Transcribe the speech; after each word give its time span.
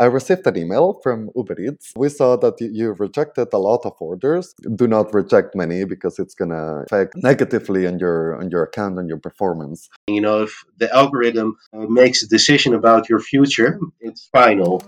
I 0.00 0.06
received 0.06 0.46
an 0.46 0.56
email 0.56 0.94
from 1.02 1.28
Uber 1.36 1.60
Eats. 1.60 1.92
We 1.94 2.08
saw 2.08 2.34
that 2.36 2.58
you 2.58 2.92
rejected 2.98 3.48
a 3.52 3.58
lot 3.58 3.84
of 3.84 3.92
orders. 4.00 4.54
Do 4.76 4.86
not 4.86 5.12
reject 5.12 5.54
many 5.54 5.84
because 5.84 6.18
it's 6.18 6.34
gonna 6.34 6.84
affect 6.86 7.16
negatively 7.16 7.86
on 7.86 7.98
your 7.98 8.34
on 8.40 8.48
your 8.50 8.62
account 8.62 8.98
and 8.98 9.10
your 9.10 9.18
performance. 9.18 9.90
You 10.08 10.22
know, 10.22 10.42
if 10.44 10.64
the 10.78 10.88
algorithm 10.94 11.58
uh, 11.74 11.80
makes 11.86 12.22
a 12.22 12.26
decision 12.26 12.72
about 12.72 13.10
your 13.10 13.20
future, 13.20 13.78
it's 14.00 14.26
final. 14.32 14.80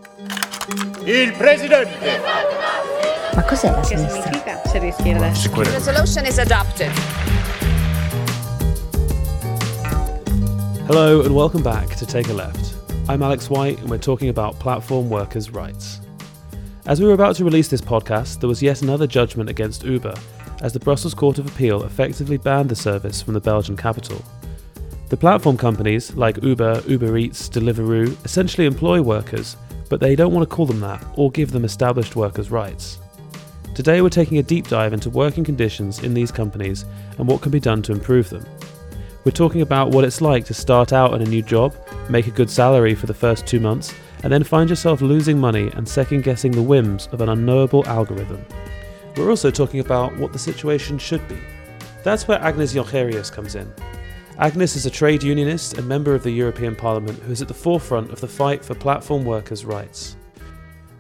Il 1.05 1.33
presidente. 1.37 1.93
Ma 3.35 3.43
cos'è 3.45 3.71
la 3.71 3.81
Che 3.83 3.97
sinistra? 3.99 4.23
significa 4.23 4.61
c'è 4.65 4.77
il 4.77 4.81
rischio 4.81 5.17
adesso? 5.17 5.51
Resolution 5.73 6.25
is 6.25 6.39
adopted. 6.39 6.91
Hello 10.87 11.21
and 11.21 11.35
welcome 11.35 11.63
back 11.63 11.97
to 11.97 12.07
Take 12.07 12.31
a 12.31 12.35
Left. 12.35 12.82
I'm 13.09 13.21
Alex 13.21 13.51
White 13.51 13.81
and 13.81 13.91
we're 13.91 13.99
talking 13.99 14.29
about 14.29 14.61
platform 14.61 15.11
workers' 15.11 15.51
rights. 15.51 16.01
As 16.87 17.01
we 17.01 17.07
were 17.09 17.15
about 17.15 17.35
to 17.37 17.45
release 17.45 17.67
this 17.67 17.81
podcast, 17.81 18.39
there 18.39 18.49
was 18.49 18.63
yet 18.63 18.83
another 18.83 19.09
judgment 19.09 19.51
against 19.51 19.83
Uber, 19.83 20.15
as 20.61 20.73
the 20.73 20.79
Brussels 20.79 21.13
Court 21.13 21.39
of 21.39 21.49
Appeal 21.49 21.83
effectively 21.83 22.37
banned 22.37 22.69
the 22.69 22.77
service 22.77 23.21
from 23.21 23.35
the 23.35 23.41
Belgian 23.41 23.77
capital. 23.77 24.25
The 25.09 25.17
platform 25.17 25.57
companies, 25.57 26.15
like 26.15 26.45
Uber, 26.45 26.85
Uber 26.87 27.17
Eats, 27.17 27.49
Deliveroo, 27.49 28.25
essentially 28.25 28.69
employ 28.69 29.03
workers, 29.03 29.57
but 29.91 29.99
they 29.99 30.15
don't 30.15 30.33
want 30.33 30.49
to 30.49 30.55
call 30.55 30.67
them 30.67 30.81
that 30.81 31.05
or 31.17 31.29
give 31.33 31.51
them 31.51 31.65
established 31.65 32.15
workers' 32.15 32.53
rights. 32.53 32.99
Today 33.75 34.01
we're 34.01 34.11
taking 34.11 34.39
a 34.39 34.45
deep 34.45 34.69
dive 34.69 34.93
into 34.93 35.11
working 35.11 35.43
conditions 35.43 36.05
in 36.05 36.15
these 36.15 36.31
companies 36.31 36.85
and 37.19 37.27
what 37.27 37.43
can 37.43 37.51
be 37.51 37.61
done 37.61 37.83
to 37.83 37.93
improve 37.93 38.31
them. 38.31 38.47
We're 39.25 39.31
talking 39.31 39.63
about 39.63 39.91
what 39.93 40.03
it's 40.03 40.21
like 40.21 40.45
to 40.47 40.55
start 40.55 40.93
out 40.93 41.15
in 41.15 41.23
a 41.23 41.31
new 41.31 41.43
job, 41.43 41.77
make 42.11 42.27
a 42.27 42.33
good 42.33 42.51
salary 42.51 42.97
for 42.97 43.07
the 43.07 43.15
first 43.15 43.47
two 43.47 43.61
months, 43.61 43.95
and 44.25 44.33
then 44.33 44.43
find 44.43 44.69
yourself 44.69 45.01
losing 45.01 45.39
money 45.39 45.71
and 45.75 45.89
second 45.89 46.25
guessing 46.25 46.51
the 46.51 46.61
whims 46.61 47.09
of 47.13 47.21
an 47.21 47.29
unknowable 47.29 47.87
algorithm. 47.87 48.45
We're 49.17 49.31
also 49.31 49.53
talking 49.53 49.79
about 49.79 50.17
what 50.19 50.33
the 50.33 50.41
situation 50.41 50.99
should 50.99 51.27
be. 51.29 51.39
That's 52.03 52.27
where 52.27 52.41
Agnes 52.41 52.75
Jongerius 52.75 53.31
comes 53.31 53.55
in. 53.55 53.73
Agnes 54.39 54.75
is 54.75 54.87
a 54.87 54.91
trade 54.91 55.23
unionist 55.23 55.79
and 55.79 55.87
member 55.87 56.17
of 56.17 56.25
the 56.25 56.33
European 56.33 56.75
Parliament 56.75 57.21
who 57.21 57.31
is 57.31 57.43
at 57.43 57.47
the 57.47 57.55
forefront 57.55 58.11
of 58.11 58.21
the 58.21 58.27
fight 58.27 58.65
for 58.65 58.75
platform 58.75 59.25
workers' 59.25 59.65
rights. 59.65 60.17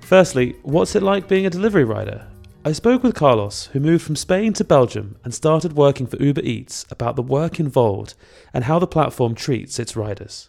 Firstly, 0.02 0.54
what's 0.62 0.94
it 0.94 1.02
like 1.02 1.26
being 1.26 1.46
a 1.46 1.50
delivery 1.50 1.84
rider? 1.84 2.24
I 2.64 2.70
spoke 2.70 3.02
with 3.02 3.16
Carlos, 3.16 3.66
who 3.72 3.80
moved 3.80 4.04
from 4.04 4.14
Spain 4.14 4.52
to 4.52 4.62
Belgium 4.62 5.16
and 5.24 5.34
started 5.34 5.72
working 5.72 6.06
for 6.06 6.16
Uber 6.22 6.42
Eats, 6.42 6.86
about 6.90 7.16
the 7.16 7.22
work 7.22 7.58
involved 7.58 8.14
and 8.54 8.62
how 8.62 8.78
the 8.78 8.86
platform 8.86 9.34
treats 9.34 9.80
its 9.80 9.96
riders. 9.96 10.48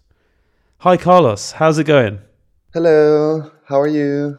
Hi, 0.81 0.95
Carlos, 0.95 1.53
how's 1.53 1.79
it 1.79 1.85
going? 1.85 2.19
Hello, 2.71 3.49
how 3.65 3.81
are 3.81 3.87
you? 3.87 4.37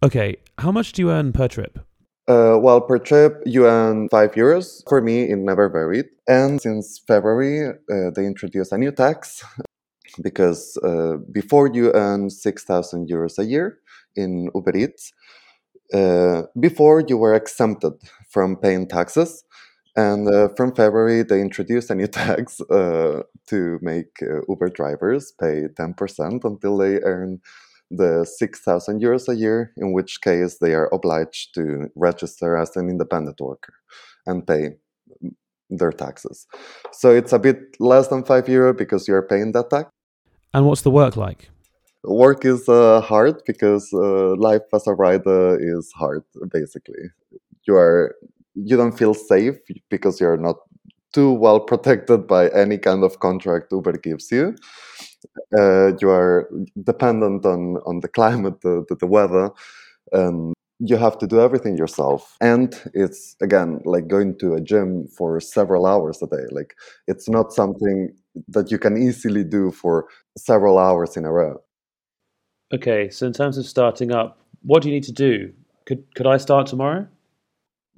Okay, 0.00 0.36
how 0.58 0.70
much 0.70 0.92
do 0.92 1.02
you 1.02 1.10
earn 1.10 1.32
per 1.32 1.48
trip? 1.48 1.80
Uh, 2.28 2.56
well, 2.60 2.80
per 2.80 3.00
trip, 3.00 3.42
you 3.44 3.66
earn 3.66 4.08
5 4.10 4.32
euros. 4.34 4.84
For 4.88 5.00
me, 5.00 5.24
it 5.24 5.38
never 5.38 5.68
varied. 5.68 6.06
And 6.28 6.60
since 6.60 7.00
February, 7.04 7.70
uh, 7.90 8.10
they 8.14 8.26
introduced 8.26 8.70
a 8.70 8.78
new 8.78 8.92
tax 8.92 9.44
because 10.22 10.78
uh, 10.84 11.16
before 11.32 11.66
you 11.66 11.90
earn 11.94 12.30
6,000 12.30 13.08
euros 13.08 13.40
a 13.40 13.44
year 13.44 13.78
in 14.14 14.50
Uber 14.54 14.76
Eats, 14.76 15.12
uh, 15.94 16.42
before 16.58 17.04
you 17.06 17.16
were 17.16 17.34
exempted 17.34 17.92
from 18.28 18.56
paying 18.56 18.86
taxes. 18.86 19.44
And 19.96 20.28
uh, 20.32 20.48
from 20.56 20.74
February, 20.74 21.24
they 21.24 21.40
introduced 21.40 21.90
a 21.90 21.94
new 21.94 22.06
tax 22.20 22.60
uh, 22.60 23.22
to 23.48 23.78
make 23.82 24.22
uh, 24.22 24.42
Uber 24.48 24.68
drivers 24.68 25.32
pay 25.40 25.64
10% 25.76 26.44
until 26.44 26.76
they 26.76 27.00
earn 27.00 27.40
the 27.90 28.24
6,000 28.24 29.00
euros 29.00 29.28
a 29.28 29.34
year, 29.34 29.72
in 29.76 29.92
which 29.92 30.20
case 30.20 30.58
they 30.60 30.74
are 30.74 30.88
obliged 30.92 31.54
to 31.54 31.88
register 31.96 32.56
as 32.56 32.76
an 32.76 32.88
independent 32.88 33.40
worker 33.40 33.72
and 34.26 34.46
pay 34.46 34.74
their 35.70 35.92
taxes. 35.92 36.46
So 36.92 37.10
it's 37.10 37.32
a 37.32 37.38
bit 37.38 37.76
less 37.80 38.08
than 38.08 38.24
5 38.24 38.48
euro 38.48 38.74
because 38.74 39.08
you're 39.08 39.22
paying 39.22 39.52
that 39.52 39.70
tax. 39.70 39.90
And 40.54 40.66
what's 40.66 40.82
the 40.82 40.90
work 40.90 41.16
like? 41.16 41.50
Work 42.04 42.44
is 42.44 42.68
uh, 42.68 43.00
hard 43.00 43.42
because 43.44 43.90
uh, 43.92 44.36
life 44.36 44.62
as 44.72 44.86
a 44.86 44.94
rider 44.94 45.58
is 45.60 45.90
hard, 45.96 46.22
basically. 46.52 47.10
You 47.66 47.76
are 47.76 48.16
you 48.54 48.76
don't 48.76 48.96
feel 48.98 49.14
safe 49.14 49.56
because 49.90 50.20
you're 50.20 50.36
not 50.36 50.56
too 51.12 51.32
well 51.32 51.60
protected 51.72 52.26
by 52.26 52.48
any 52.50 52.78
kind 52.78 53.04
of 53.04 53.20
contract 53.20 53.72
Uber 53.72 53.98
gives 53.98 54.30
you. 54.32 54.56
Uh, 55.58 55.92
you 56.00 56.10
are 56.10 56.50
dependent 56.84 57.44
on, 57.46 57.76
on 57.86 58.00
the 58.00 58.08
climate, 58.08 58.60
the, 58.62 58.84
the, 58.88 58.96
the 58.96 59.06
weather, 59.06 59.50
and 60.12 60.54
you 60.80 60.96
have 60.96 61.18
to 61.18 61.26
do 61.26 61.40
everything 61.40 61.76
yourself. 61.76 62.36
And 62.40 62.74
it's 62.94 63.36
again 63.42 63.80
like 63.84 64.08
going 64.08 64.38
to 64.40 64.54
a 64.54 64.60
gym 64.60 65.08
for 65.08 65.40
several 65.40 65.86
hours 65.86 66.22
a 66.22 66.26
day. 66.28 66.46
Like 66.52 66.74
it's 67.08 67.28
not 67.28 67.52
something 67.52 68.14
that 68.48 68.70
you 68.70 68.78
can 68.78 68.96
easily 68.98 69.44
do 69.44 69.72
for 69.72 70.06
several 70.38 70.78
hours 70.78 71.16
in 71.16 71.24
a 71.26 71.32
row. 71.32 71.60
Okay, 72.72 73.10
so 73.10 73.26
in 73.26 73.32
terms 73.32 73.58
of 73.58 73.66
starting 73.66 74.12
up, 74.12 74.38
what 74.62 74.82
do 74.82 74.88
you 74.88 74.94
need 74.94 75.04
to 75.04 75.12
do? 75.12 75.52
Could 75.86 76.04
could 76.14 76.26
I 76.26 76.36
start 76.36 76.66
tomorrow? 76.66 77.06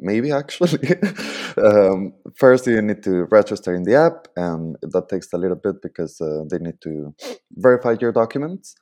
maybe 0.00 0.32
actually 0.32 0.78
um, 1.56 2.12
first 2.34 2.66
you 2.66 2.80
need 2.82 3.02
to 3.02 3.24
register 3.30 3.74
in 3.74 3.84
the 3.84 3.94
app 3.94 4.28
and 4.36 4.76
that 4.82 5.08
takes 5.08 5.32
a 5.32 5.38
little 5.38 5.56
bit 5.56 5.76
because 5.82 6.20
uh, 6.20 6.42
they 6.50 6.58
need 6.58 6.80
to 6.80 7.14
verify 7.52 7.94
your 8.00 8.12
documents 8.12 8.74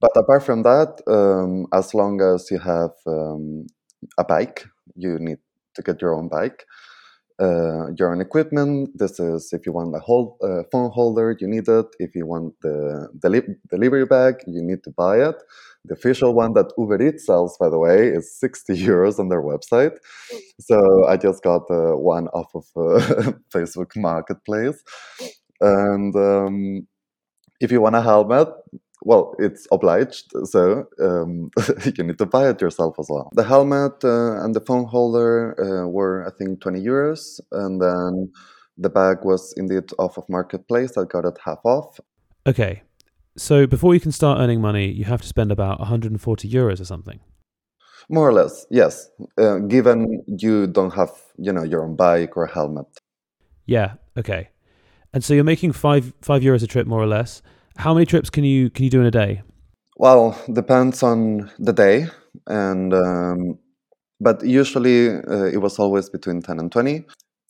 but 0.00 0.10
apart 0.16 0.42
from 0.42 0.62
that 0.62 1.00
um, 1.06 1.66
as 1.72 1.94
long 1.94 2.20
as 2.20 2.50
you 2.50 2.58
have 2.58 2.90
um, 3.06 3.66
a 4.18 4.24
bike 4.24 4.66
you 4.94 5.18
need 5.18 5.38
to 5.74 5.82
get 5.82 6.00
your 6.02 6.14
own 6.14 6.28
bike 6.28 6.64
uh, 7.40 7.90
your 7.98 8.12
own 8.12 8.20
equipment 8.20 8.90
this 8.96 9.18
is 9.18 9.52
if 9.52 9.66
you 9.66 9.72
want 9.72 9.94
a 9.94 9.98
hold, 9.98 10.36
uh, 10.42 10.62
phone 10.70 10.90
holder 10.90 11.36
you 11.40 11.46
need 11.46 11.68
it 11.68 11.86
if 11.98 12.14
you 12.14 12.26
want 12.26 12.54
the 12.62 13.08
deli- 13.18 13.56
delivery 13.70 14.06
bag 14.06 14.36
you 14.46 14.62
need 14.62 14.82
to 14.84 14.90
buy 14.90 15.16
it 15.18 15.36
the 15.84 15.94
official 15.94 16.32
one 16.32 16.54
that 16.54 16.72
Uber 16.78 17.02
Eats 17.02 17.26
sells, 17.26 17.56
by 17.58 17.68
the 17.68 17.78
way, 17.78 18.08
is 18.08 18.38
60 18.38 18.74
euros 18.86 19.18
on 19.18 19.28
their 19.28 19.42
website. 19.42 19.96
So 20.60 21.06
I 21.08 21.16
just 21.16 21.42
got 21.42 21.62
uh, 21.70 21.96
one 21.96 22.28
off 22.28 22.54
of 22.54 22.64
uh, 22.76 23.32
Facebook 23.54 23.90
Marketplace. 23.96 24.80
And 25.60 26.14
um, 26.14 26.86
if 27.60 27.72
you 27.72 27.80
want 27.80 27.96
a 27.96 28.02
helmet, 28.02 28.48
well, 29.04 29.34
it's 29.38 29.66
obliged, 29.72 30.32
so 30.44 30.86
um, 31.00 31.50
you 31.96 32.04
need 32.04 32.18
to 32.18 32.26
buy 32.26 32.48
it 32.48 32.60
yourself 32.60 32.96
as 32.98 33.08
well. 33.10 33.30
The 33.34 33.44
helmet 33.44 34.04
uh, 34.04 34.42
and 34.44 34.54
the 34.54 34.60
phone 34.60 34.84
holder 34.84 35.56
uh, 35.58 35.88
were, 35.88 36.26
I 36.26 36.30
think, 36.30 36.60
20 36.60 36.80
euros. 36.80 37.40
And 37.50 37.80
then 37.80 38.32
the 38.78 38.90
bag 38.90 39.18
was 39.24 39.52
indeed 39.56 39.90
off 39.98 40.18
of 40.18 40.28
Marketplace. 40.28 40.96
I 40.96 41.04
got 41.04 41.24
it 41.24 41.38
half 41.44 41.58
off. 41.64 42.00
Okay, 42.46 42.82
so 43.36 43.66
before 43.66 43.94
you 43.94 44.00
can 44.00 44.12
start 44.12 44.40
earning 44.40 44.60
money, 44.60 44.90
you 44.90 45.04
have 45.04 45.22
to 45.22 45.28
spend 45.28 45.50
about 45.50 45.78
140 45.78 46.50
euros 46.50 46.80
or 46.80 46.84
something. 46.84 47.20
More 48.08 48.28
or 48.28 48.32
less, 48.32 48.66
yes. 48.70 49.08
Uh, 49.38 49.58
given 49.58 50.24
you 50.26 50.66
don't 50.66 50.92
have, 50.94 51.12
you 51.38 51.52
know, 51.52 51.62
your 51.62 51.84
own 51.84 51.96
bike 51.96 52.36
or 52.36 52.46
helmet. 52.46 52.86
Yeah. 53.64 53.94
Okay. 54.18 54.48
And 55.14 55.22
so 55.22 55.34
you're 55.34 55.44
making 55.44 55.72
five 55.72 56.12
five 56.20 56.42
euros 56.42 56.62
a 56.62 56.66
trip, 56.66 56.86
more 56.86 57.00
or 57.00 57.06
less. 57.06 57.42
How 57.76 57.94
many 57.94 58.06
trips 58.06 58.30
can 58.30 58.44
you 58.44 58.70
can 58.70 58.84
you 58.84 58.90
do 58.90 59.00
in 59.00 59.06
a 59.06 59.10
day? 59.10 59.42
Well, 59.96 60.38
depends 60.52 61.02
on 61.02 61.50
the 61.58 61.72
day, 61.72 62.08
and 62.46 62.92
um, 62.94 63.58
but 64.20 64.44
usually 64.44 65.10
uh, 65.10 65.44
it 65.44 65.58
was 65.60 65.78
always 65.78 66.10
between 66.10 66.42
ten 66.42 66.58
and 66.58 66.70
twenty. 66.70 67.04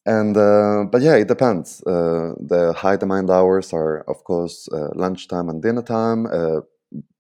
And 0.05 0.37
uh, 0.37 0.85
but 0.91 1.03
yeah, 1.03 1.15
it 1.15 1.29
depends. 1.29 1.83
Uh, 1.87 2.35
the 2.41 2.75
high 2.77 2.97
demand 2.97 3.31
hours 3.31 3.73
are, 3.73 4.01
of 4.09 4.25
course, 4.25 4.69
uh, 4.73 4.89
lunchtime 4.95 5.49
and 5.49 5.63
dinner 5.63 5.83
time. 5.83 6.27
Uh, 6.27 6.61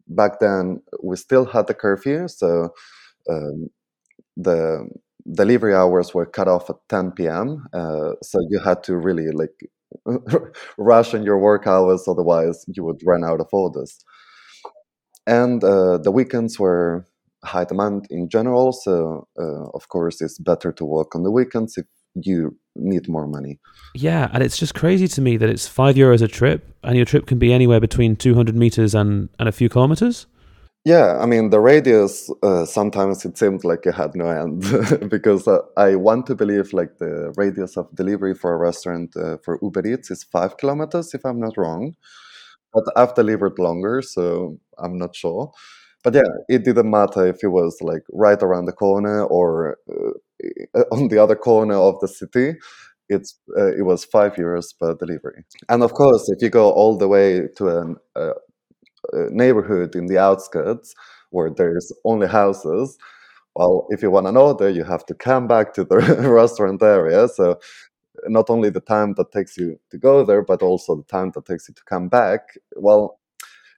back 0.08 0.40
then, 0.40 0.82
we 1.02 1.16
still 1.16 1.44
had 1.44 1.68
the 1.68 1.74
curfew, 1.74 2.26
so 2.26 2.70
um, 3.30 3.70
the 4.36 4.88
delivery 5.32 5.74
hours 5.74 6.14
were 6.14 6.26
cut 6.26 6.48
off 6.48 6.70
at 6.70 6.76
10 6.88 7.28
p.m. 7.28 7.66
Uh, 7.72 8.12
so 8.22 8.40
you 8.50 8.58
had 8.58 8.82
to 8.84 8.96
really 8.96 9.30
like 9.30 9.54
rush 10.78 11.14
in 11.14 11.22
your 11.22 11.38
work 11.38 11.66
hours, 11.66 12.06
otherwise 12.08 12.64
you 12.68 12.84
would 12.84 13.00
run 13.04 13.24
out 13.24 13.40
of 13.40 13.48
orders. 13.52 14.04
And 15.26 15.62
uh, 15.62 15.98
the 15.98 16.10
weekends 16.10 16.58
were 16.58 17.06
high 17.44 17.64
demand 17.64 18.06
in 18.10 18.28
general, 18.28 18.72
so 18.72 19.26
uh, 19.38 19.66
of 19.74 19.88
course 19.88 20.20
it's 20.20 20.38
better 20.38 20.72
to 20.72 20.84
work 20.84 21.14
on 21.14 21.22
the 21.22 21.30
weekends 21.30 21.76
if 21.76 21.86
you 22.14 22.56
need 22.76 23.08
more 23.08 23.26
money. 23.26 23.58
Yeah, 23.94 24.28
and 24.32 24.42
it's 24.42 24.56
just 24.56 24.74
crazy 24.74 25.08
to 25.08 25.20
me 25.20 25.36
that 25.36 25.48
it's 25.48 25.68
five 25.68 25.96
euros 25.96 26.22
a 26.22 26.28
trip, 26.28 26.74
and 26.82 26.96
your 26.96 27.06
trip 27.06 27.26
can 27.26 27.38
be 27.38 27.52
anywhere 27.52 27.80
between 27.80 28.16
200 28.16 28.54
meters 28.56 28.94
and, 28.94 29.28
and 29.38 29.48
a 29.48 29.52
few 29.52 29.68
kilometers. 29.68 30.26
Yeah, 30.84 31.18
I 31.20 31.26
mean 31.26 31.50
the 31.50 31.60
radius. 31.60 32.28
Uh, 32.42 32.64
sometimes 32.64 33.24
it 33.24 33.38
seemed 33.38 33.62
like 33.64 33.86
it 33.86 33.94
had 33.94 34.16
no 34.16 34.26
end 34.28 34.62
because 35.10 35.46
uh, 35.46 35.60
I 35.76 35.94
want 35.94 36.26
to 36.26 36.34
believe 36.34 36.72
like 36.72 36.98
the 36.98 37.32
radius 37.36 37.76
of 37.76 37.94
delivery 37.94 38.34
for 38.34 38.52
a 38.52 38.56
restaurant 38.58 39.14
uh, 39.16 39.36
for 39.44 39.58
Uber 39.62 39.86
Eats 39.86 40.10
is 40.10 40.24
five 40.24 40.56
kilometers, 40.56 41.14
if 41.14 41.24
I'm 41.24 41.38
not 41.38 41.56
wrong. 41.56 41.94
But 42.74 42.84
I've 42.96 43.14
delivered 43.14 43.58
longer, 43.58 44.02
so 44.02 44.58
I'm 44.78 44.98
not 44.98 45.16
sure. 45.16 45.52
but 46.04 46.14
yeah, 46.14 46.30
it 46.48 46.64
didn't 46.64 46.90
matter 46.90 47.26
if 47.28 47.44
it 47.44 47.48
was 47.50 47.78
like 47.82 48.02
right 48.12 48.42
around 48.42 48.66
the 48.66 48.72
corner 48.74 49.24
or 49.24 49.78
uh, 49.90 50.82
on 50.92 51.08
the 51.08 51.18
other 51.18 51.36
corner 51.36 51.76
of 51.76 52.00
the 52.00 52.08
city. 52.08 52.56
It's 53.08 53.38
uh, 53.58 53.72
it 53.76 53.82
was 53.84 54.04
five 54.04 54.34
euros 54.36 54.68
per 54.80 54.94
delivery, 54.94 55.44
and 55.68 55.82
of 55.82 55.92
course, 55.94 56.28
if 56.30 56.42
you 56.42 56.50
go 56.50 56.70
all 56.72 56.96
the 56.98 57.08
way 57.08 57.48
to 57.58 57.68
an, 57.78 57.96
uh, 58.16 58.32
Uh, 59.12 59.26
neighborhood 59.30 59.96
in 59.96 60.06
the 60.06 60.18
outskirts 60.18 60.94
where 61.30 61.50
there's 61.50 61.92
only 62.04 62.26
houses, 62.28 62.96
well, 63.56 63.86
if 63.90 64.02
you 64.02 64.10
want 64.10 64.26
an 64.28 64.36
order, 64.36 64.70
you 64.70 64.84
have 64.84 65.04
to 65.06 65.14
come 65.14 65.46
back 65.48 65.74
to 65.74 65.84
the 65.84 65.96
restaurant 66.40 66.82
area. 66.82 67.28
So 67.28 67.58
not 68.28 68.50
only 68.50 68.70
the 68.70 68.80
time 68.80 69.14
that 69.14 69.32
takes 69.32 69.56
you 69.56 69.78
to 69.90 69.98
go 69.98 70.24
there, 70.24 70.42
but 70.42 70.62
also 70.62 70.96
the 70.96 71.04
time 71.04 71.32
that 71.34 71.46
takes 71.46 71.68
you 71.68 71.74
to 71.74 71.84
come 71.84 72.08
back. 72.08 72.58
Well, 72.76 73.18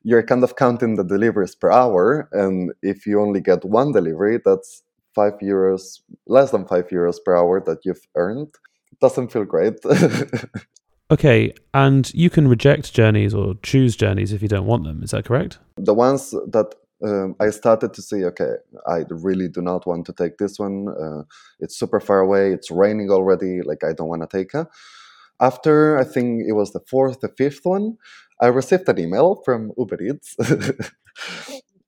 you're 0.03 0.23
kind 0.23 0.45
of 0.45 0.57
counting 0.57 0.97
the 0.97 1.05
deliveries 1.05 1.55
per 1.55 1.71
hour, 1.71 2.29
and 2.33 2.73
if 2.83 3.07
you 3.07 3.21
only 3.21 3.41
get 3.41 3.65
one 3.65 3.93
delivery, 3.93 4.41
that's 4.45 4.83
five 5.15 5.35
euros, 5.43 6.01
less 6.27 6.51
than 6.51 6.67
five 6.67 6.89
euros 6.89 7.17
per 7.25 7.37
hour 7.37 7.61
that 7.67 7.81
you've 7.85 8.07
earned. 8.17 8.49
It 8.93 9.01
doesn't 9.01 9.33
feel 9.33 9.45
great. 9.45 9.75
Okay, 11.11 11.53
and 11.75 12.13
you 12.15 12.31
can 12.31 12.49
reject 12.49 12.95
journeys 12.95 13.35
or 13.35 13.55
choose 13.63 13.95
journeys 13.95 14.33
if 14.33 14.41
you 14.43 14.49
don't 14.49 14.67
want 14.67 14.85
them. 14.85 15.03
Is 15.03 15.11
that 15.11 15.25
correct? 15.25 15.59
the 15.77 15.95
ones 15.95 16.31
that 16.31 16.75
um, 17.05 17.35
I 17.41 17.51
started 17.51 17.93
to 17.95 18.03
see, 18.03 18.25
okay, 18.25 18.55
I 18.87 19.05
really 19.11 19.49
do 19.49 19.61
not 19.61 19.87
want 19.87 20.07
to 20.07 20.13
take 20.13 20.39
this 20.39 20.59
one. 20.59 20.89
Uh, 20.89 21.23
it's 21.61 21.79
super 21.79 22.01
far 22.01 22.21
away. 22.21 22.53
It's 22.53 22.71
raining 22.71 23.11
already. 23.11 23.63
Like 23.63 23.85
I 23.85 23.93
don't 23.93 24.09
want 24.09 24.23
to 24.29 24.37
take 24.37 24.55
it. 24.55 24.67
After 25.41 25.99
I 25.99 26.05
think 26.05 26.43
it 26.49 26.53
was 26.53 26.73
the 26.73 26.81
fourth, 26.89 27.21
the 27.21 27.29
fifth 27.29 27.61
one, 27.65 27.97
I 28.41 28.47
received 28.47 28.89
an 28.89 28.99
email 28.99 29.43
from 29.45 29.73
Uber 29.77 30.01
Eats 30.01 30.37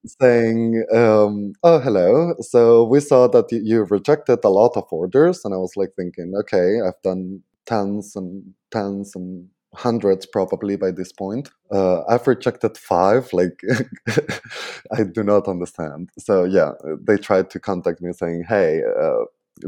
saying, 0.20 0.84
um, 0.92 1.52
"Oh, 1.62 1.78
hello. 1.78 2.34
So 2.40 2.84
we 2.84 3.00
saw 3.00 3.28
that 3.28 3.50
you, 3.52 3.60
you 3.62 3.84
rejected 3.84 4.40
a 4.44 4.48
lot 4.48 4.76
of 4.76 4.84
orders," 4.90 5.44
and 5.44 5.54
I 5.54 5.58
was 5.58 5.72
like 5.76 5.92
thinking, 5.96 6.32
"Okay, 6.40 6.80
I've 6.84 7.00
done 7.02 7.42
tens 7.66 8.16
and 8.16 8.54
tens 8.70 9.14
and 9.14 9.48
hundreds 9.74 10.26
probably 10.26 10.76
by 10.76 10.90
this 10.90 11.12
point. 11.12 11.50
Uh, 11.70 12.02
I've 12.08 12.26
rejected 12.26 12.76
five. 12.78 13.32
Like, 13.32 13.60
I 14.92 15.04
do 15.04 15.22
not 15.22 15.48
understand. 15.48 16.10
So 16.18 16.44
yeah, 16.44 16.72
they 17.06 17.16
tried 17.16 17.50
to 17.50 17.60
contact 17.60 18.00
me 18.00 18.12
saying, 18.12 18.44
"Hey, 18.48 18.82
uh, 18.82 19.24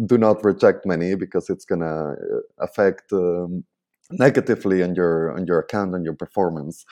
do 0.07 0.19
not 0.19 0.45
reject 0.45 0.87
many 0.87 1.15
because 1.15 1.51
it's 1.51 1.65
gonna 1.65 2.13
uh, 2.13 2.41
affect 2.59 3.13
um, 3.13 3.65
negatively 4.11 4.83
on 4.83 4.95
your 4.95 5.33
on 5.37 5.47
your 5.47 5.59
account 5.59 5.95
and 5.95 6.05
your 6.05 6.15
performance." 6.15 6.85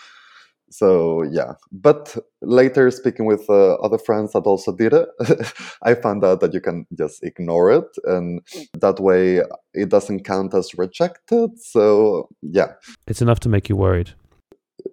So 0.71 1.23
yeah, 1.23 1.53
but 1.71 2.17
later 2.43 2.91
speaking 2.91 3.25
with 3.27 3.49
uh, 3.49 3.75
other 3.77 3.99
friends 3.99 4.33
that 4.33 4.45
also 4.47 4.75
did 4.75 4.93
it, 4.93 5.09
I 5.83 5.95
found 5.95 6.25
out 6.25 6.41
that 6.41 6.53
you 6.55 6.61
can 6.61 6.87
just 6.99 7.23
ignore 7.23 7.71
it, 7.71 7.97
and 8.05 8.41
that 8.81 8.99
way 9.01 9.43
it 9.75 9.89
doesn't 9.89 10.25
count 10.25 10.55
as 10.55 10.77
rejected. 10.77 11.51
So 11.61 12.29
yeah, 12.43 12.73
It's 13.07 13.23
enough 13.23 13.41
to 13.41 13.49
make 13.49 13.69
you 13.69 13.77
worried. 13.77 14.11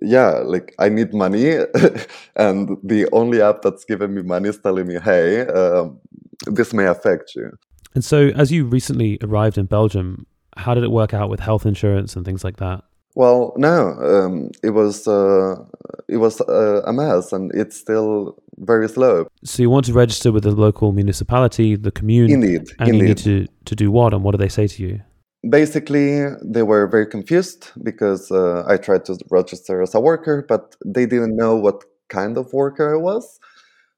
yeah, 0.02 0.42
like 0.46 0.74
I 0.80 0.90
need 0.90 1.14
money, 1.14 1.56
and 2.36 2.78
the 2.84 3.08
only 3.12 3.42
app 3.42 3.62
that's 3.62 3.86
giving 3.86 4.14
me 4.14 4.22
money 4.22 4.50
is 4.50 4.60
telling 4.60 4.88
me, 4.88 5.00
"Hey, 5.00 5.42
um, 5.48 6.00
this 6.46 6.74
may 6.74 6.86
affect 6.86 7.36
you." 7.36 7.52
And 7.96 8.04
so, 8.04 8.30
as 8.36 8.52
you 8.52 8.66
recently 8.66 9.18
arrived 9.22 9.58
in 9.58 9.66
Belgium, 9.66 10.25
how 10.58 10.74
did 10.74 10.84
it 10.84 10.92
work 10.92 11.14
out 11.14 11.30
with 11.30 11.40
health 11.40 11.66
insurance 11.66 12.16
and 12.16 12.25
things 12.25 12.44
like 12.44 12.58
that? 12.58 12.84
Well, 13.15 13.54
no, 13.57 13.94
um, 14.01 14.51
it 14.63 14.71
was 14.71 15.07
uh, 15.07 15.56
it 16.07 16.18
was 16.18 16.42
uh, 16.42 16.81
a 16.86 16.94
mess, 16.94 17.31
and 17.31 17.51
it's 17.54 17.77
still 17.77 18.36
very 18.57 18.89
slow. 18.89 19.27
So, 19.44 19.62
you 19.62 19.69
want 19.69 19.86
to 19.86 19.94
register 19.94 20.31
with 20.31 20.44
the 20.44 20.51
local 20.51 20.92
municipality, 20.92 21.75
the 21.75 21.92
commune, 21.92 22.31
Indeed, 22.31 22.69
and 22.80 22.95
you 22.95 23.04
need 23.04 23.18
to, 23.18 23.48
to 23.65 23.75
do 23.75 23.92
what? 23.92 24.13
And 24.13 24.24
what 24.24 24.31
do 24.31 24.38
they 24.38 24.50
say 24.50 24.68
to 24.68 24.83
you? 24.83 25.01
Basically, 25.48 26.25
they 26.42 26.63
were 26.63 26.88
very 26.88 27.06
confused 27.06 27.69
because 27.83 28.31
uh, 28.31 28.63
I 28.68 28.77
tried 28.77 29.06
to 29.06 29.18
register 29.30 29.81
as 29.81 29.94
a 29.94 30.00
worker, 30.00 30.45
but 30.48 30.75
they 30.86 31.06
didn't 31.06 31.36
know 31.36 31.56
what 31.56 31.83
kind 32.10 32.38
of 32.38 32.51
worker 32.54 32.95
I 32.95 32.98
was 32.98 33.39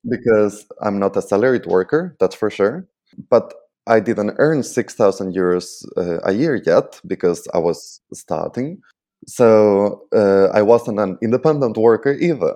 because 0.09 0.65
I'm 0.81 0.99
not 0.99 1.15
a 1.17 1.21
salaried 1.21 1.65
worker, 1.65 2.15
that's 2.19 2.35
for 2.35 2.49
sure. 2.49 2.87
But 3.29 3.53
I 3.87 3.99
didn't 3.99 4.35
earn 4.37 4.63
6,000 4.63 5.35
euros 5.35 5.85
uh, 5.97 6.19
a 6.23 6.33
year 6.33 6.61
yet 6.65 6.99
because 7.05 7.47
I 7.53 7.59
was 7.59 8.01
starting. 8.13 8.81
So 9.27 10.01
uh, 10.15 10.47
I 10.53 10.61
wasn't 10.61 10.99
an 10.99 11.17
independent 11.21 11.77
worker 11.77 12.13
either. 12.13 12.55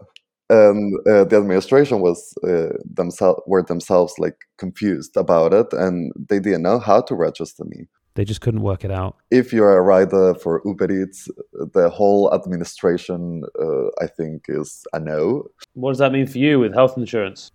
And 0.52 0.96
uh, 1.08 1.26
the 1.26 1.38
administration 1.38 2.00
was 2.02 2.34
uh, 2.44 2.74
themselves 2.84 3.42
were 3.46 3.62
themselves 3.62 4.14
like 4.18 4.38
confused 4.58 5.16
about 5.16 5.54
it, 5.54 5.68
and 5.74 6.12
they 6.30 6.40
didn't 6.40 6.64
know 6.64 6.80
how 6.80 7.02
to 7.02 7.14
register 7.14 7.66
me 7.66 7.88
They 8.16 8.26
just 8.26 8.42
couldn't 8.42 8.62
work 8.62 8.84
it 8.84 8.92
out. 8.92 9.16
if 9.30 9.54
you're 9.54 9.78
a 9.78 9.82
rider 9.82 10.34
for 10.34 10.62
Uber 10.66 10.92
Eats, 10.92 11.30
the 11.74 11.90
whole 11.90 12.34
administration, 12.34 13.44
uh, 13.62 13.88
I 14.04 14.08
think, 14.08 14.46
is 14.48 14.86
a 14.92 15.00
no. 15.00 15.46
What 15.74 15.92
does 15.92 16.00
that 16.00 16.12
mean 16.12 16.26
for 16.26 16.40
you 16.40 16.60
with 16.60 16.74
health 16.74 16.98
insurance? 16.98 17.52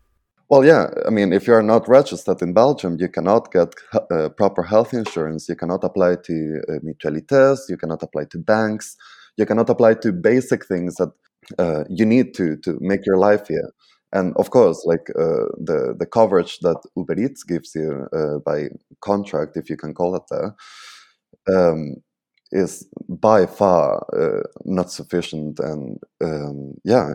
Well, 0.50 0.64
yeah, 0.64 0.88
I 1.06 1.10
mean, 1.10 1.32
if 1.32 1.46
you're 1.46 1.62
not 1.62 1.88
registered 1.88 2.42
in 2.42 2.52
Belgium, 2.52 2.96
you 3.00 3.08
cannot 3.08 3.50
get 3.52 3.74
uh, 4.12 4.28
proper 4.30 4.62
health 4.62 4.92
insurance. 4.92 5.48
You 5.48 5.56
cannot 5.56 5.84
apply 5.84 6.16
to 6.24 6.60
uh, 6.68 6.72
mutualités. 6.84 7.58
You 7.68 7.76
cannot 7.76 8.02
apply 8.02 8.24
to 8.30 8.38
banks. 8.38 8.96
You 9.36 9.46
cannot 9.46 9.70
apply 9.70 9.94
to 9.94 10.12
basic 10.12 10.66
things 10.66 10.96
that 10.96 11.10
uh, 11.58 11.84
you 11.88 12.06
need 12.06 12.34
to 12.34 12.56
to 12.58 12.78
make 12.80 13.06
your 13.06 13.16
life 13.18 13.48
here. 13.48 13.70
And 14.12 14.34
of 14.36 14.50
course, 14.50 14.84
like 14.84 15.08
uh, 15.18 15.48
the 15.68 15.94
the 15.98 16.06
coverage 16.06 16.58
that 16.60 16.80
Uber 16.96 17.18
Eats 17.18 17.42
gives 17.42 17.74
you 17.74 18.06
uh, 18.12 18.38
by 18.44 18.68
contract, 19.00 19.56
if 19.56 19.68
you 19.70 19.76
can 19.76 19.94
call 19.94 20.14
it 20.14 20.22
that, 20.30 20.54
um, 21.48 21.96
is 22.52 22.86
by 23.08 23.46
far 23.46 24.04
uh, 24.16 24.42
not 24.64 24.90
sufficient. 24.90 25.58
And 25.60 25.98
um, 26.22 26.74
yeah, 26.84 27.14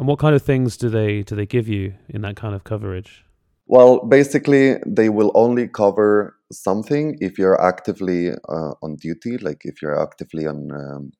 And 0.00 0.08
what 0.08 0.18
kind 0.18 0.34
of 0.34 0.40
things 0.40 0.78
do 0.78 0.88
they 0.88 1.22
do 1.22 1.36
they 1.36 1.44
give 1.44 1.68
you 1.68 1.92
in 2.08 2.22
that 2.22 2.34
kind 2.34 2.54
of 2.54 2.64
coverage? 2.64 3.22
Well, 3.66 3.98
basically, 4.06 4.76
they 4.86 5.10
will 5.10 5.30
only 5.34 5.68
cover 5.68 6.36
something 6.50 7.18
if 7.20 7.38
you're 7.38 7.60
actively 7.60 8.30
uh, 8.30 8.72
on 8.82 8.96
duty, 8.96 9.36
like 9.36 9.60
if 9.64 9.82
you're 9.82 10.02
actively 10.02 10.46
on 10.46 10.70
um, 10.72 11.12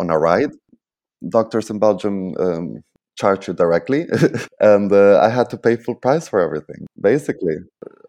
on 0.00 0.10
a 0.10 0.18
ride. 0.18 0.50
Doctors 1.28 1.70
in 1.70 1.78
Belgium 1.78 2.34
um, 2.40 2.82
charge 3.16 3.46
you 3.46 3.54
directly, 3.54 4.06
and 4.60 4.90
uh, 4.90 5.20
I 5.20 5.28
had 5.28 5.48
to 5.50 5.56
pay 5.56 5.76
full 5.76 5.94
price 5.94 6.26
for 6.26 6.40
everything. 6.40 6.86
Basically, 7.00 7.58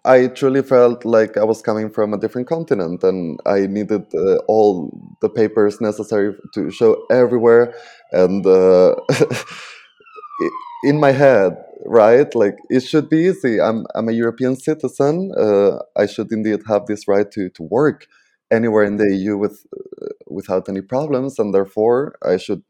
I 0.06 0.26
truly 0.26 0.64
felt 0.64 1.06
like 1.06 1.38
I 1.38 1.44
was 1.44 1.62
coming 1.62 1.92
from 1.92 2.16
a 2.16 2.18
different 2.18 2.48
continent, 2.48 3.04
and 3.04 3.40
I 3.46 3.68
needed 3.68 4.06
uh, 4.16 4.38
all 4.48 4.90
the 5.22 5.30
papers 5.30 5.80
necessary 5.80 6.34
to 6.56 6.72
show 6.72 7.06
everywhere, 7.12 7.76
and. 8.12 8.44
In 10.84 11.00
my 11.00 11.12
head 11.12 11.58
right? 11.86 12.34
Like 12.36 12.58
it 12.70 12.82
should 12.82 13.10
be 13.10 13.28
easy. 13.30 13.62
I'm 13.62 13.86
i'm 13.96 14.10
a 14.10 14.12
european 14.12 14.56
citizen. 14.56 15.32
Uh, 15.38 15.80
i 15.96 16.06
should 16.06 16.32
indeed 16.32 16.62
have 16.68 16.86
this 16.88 17.08
right 17.08 17.30
to 17.32 17.50
to 17.50 17.64
work 17.64 18.08
anywhere 18.52 18.84
in 18.84 18.98
the 18.98 19.16
eu 19.16 19.38
with 19.38 19.66
uh, 19.76 20.08
without 20.28 20.70
any 20.70 20.82
problems 20.82 21.40
and 21.40 21.54
therefore 21.54 22.16
i 22.24 22.38
should 22.38 22.64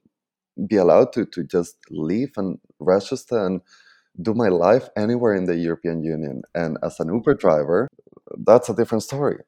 be 0.68 0.78
allowed 0.78 1.12
to 1.14 1.26
to 1.26 1.44
just 1.44 1.76
leave 1.90 2.32
and 2.38 2.60
register 2.80 3.46
and 3.46 3.62
do 4.22 4.34
my 4.34 4.48
life 4.48 4.88
anywhere 4.96 5.36
in 5.36 5.46
the 5.46 5.56
european 5.56 6.04
union. 6.04 6.42
And 6.54 6.78
as 6.84 7.00
an 7.00 7.10
uber 7.14 7.34
driver 7.34 7.90
that's 8.40 8.70
a 8.70 8.76
different 8.76 9.04
story. 9.04 9.40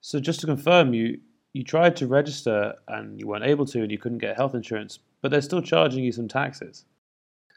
So 0.00 0.20
just 0.20 0.40
to 0.40 0.46
confirm, 0.46 0.94
you 0.94 1.18
you 1.54 1.64
tried 1.64 1.96
to 1.96 2.06
register 2.06 2.74
and 2.88 3.18
you 3.18 3.26
weren't 3.26 3.44
able 3.44 3.66
to, 3.66 3.82
and 3.82 3.90
you 3.90 3.98
couldn't 3.98 4.18
get 4.18 4.36
health 4.36 4.54
insurance, 4.54 4.98
but 5.20 5.30
they're 5.30 5.42
still 5.42 5.62
charging 5.62 6.02
you 6.02 6.12
some 6.12 6.28
taxes. 6.28 6.84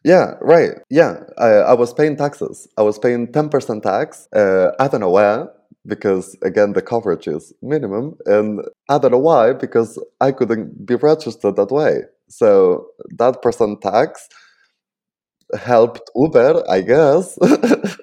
Yeah, 0.05 0.35
right. 0.39 0.73
Yeah, 0.91 1.15
I, 1.39 1.47
I 1.47 1.73
was 1.73 1.91
paying 1.91 2.15
taxes. 2.15 2.67
I 2.77 2.83
was 2.83 2.99
paying 2.99 3.27
10% 3.27 3.81
tax. 3.81 4.27
Uh, 4.31 4.67
I 4.79 4.87
don't 4.87 5.01
know 5.01 5.09
where, 5.09 5.49
because 5.87 6.37
again, 6.43 6.73
the 6.73 6.83
coverage 6.83 7.27
is 7.27 7.51
minimum. 7.63 8.15
And 8.27 8.61
I 8.87 8.99
don't 8.99 9.11
know 9.11 9.17
why, 9.17 9.53
because 9.53 9.99
I 10.21 10.31
couldn't 10.31 10.85
be 10.85 10.93
registered 10.93 11.55
that 11.55 11.71
way. 11.71 12.03
So 12.29 12.85
that 13.17 13.41
percent 13.41 13.81
tax 13.81 14.29
helped 15.59 16.11
Uber, 16.15 16.63
I 16.69 16.81
guess. 16.81 17.37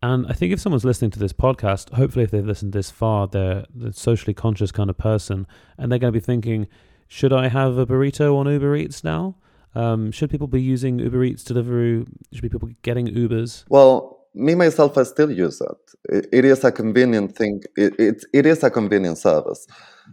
And 0.00 0.28
I 0.28 0.32
think 0.32 0.52
if 0.52 0.60
someone's 0.60 0.84
listening 0.84 1.10
to 1.10 1.18
this 1.18 1.32
podcast, 1.32 1.92
hopefully 1.94 2.24
if 2.24 2.30
they've 2.30 2.46
listened 2.46 2.72
this 2.72 2.88
far, 2.88 3.26
they're 3.26 3.64
the 3.74 3.92
socially 3.92 4.32
conscious 4.32 4.70
kind 4.70 4.90
of 4.90 4.96
person, 4.96 5.44
and 5.76 5.90
they're 5.90 5.98
going 5.98 6.12
to 6.12 6.16
be 6.16 6.24
thinking, 6.24 6.68
should 7.08 7.32
I 7.32 7.48
have 7.48 7.78
a 7.78 7.84
burrito 7.84 8.36
on 8.36 8.46
Uber 8.46 8.76
Eats 8.76 9.02
now? 9.02 9.34
Um, 9.74 10.10
should 10.12 10.30
people 10.30 10.46
be 10.46 10.60
using 10.60 10.98
Uber 10.98 11.24
Eats 11.24 11.44
delivery? 11.44 12.04
Should 12.32 12.42
be 12.42 12.48
people 12.48 12.70
getting 12.82 13.06
Ubers? 13.08 13.64
well, 13.68 14.18
me 14.34 14.54
myself, 14.54 14.96
I 14.96 15.02
still 15.02 15.30
use 15.30 15.60
it. 15.60 16.14
It, 16.16 16.28
it 16.32 16.44
is 16.44 16.62
a 16.62 16.70
convenient 16.70 17.36
thing. 17.36 17.62
It, 17.76 17.98
it, 17.98 18.24
it 18.32 18.46
is 18.46 18.62
a 18.62 18.70
convenient 18.70 19.18
service. 19.18 19.66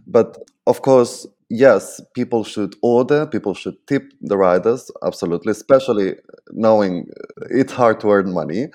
But 0.06 0.36
of 0.66 0.82
course, 0.82 1.26
yes, 1.48 2.00
people 2.14 2.42
should 2.42 2.74
order, 2.82 3.26
people 3.26 3.54
should 3.54 3.76
tip 3.86 4.12
the 4.20 4.36
riders, 4.36 4.90
absolutely, 5.04 5.52
especially 5.52 6.14
knowing 6.50 7.08
it's 7.50 7.72
hard 7.72 8.00
to 8.00 8.10
earn 8.10 8.32
money. 8.32 8.66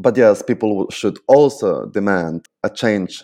But 0.00 0.16
yes, 0.16 0.42
people 0.42 0.90
should 0.90 1.18
also 1.28 1.86
demand 1.86 2.48
a 2.64 2.70
change 2.70 3.22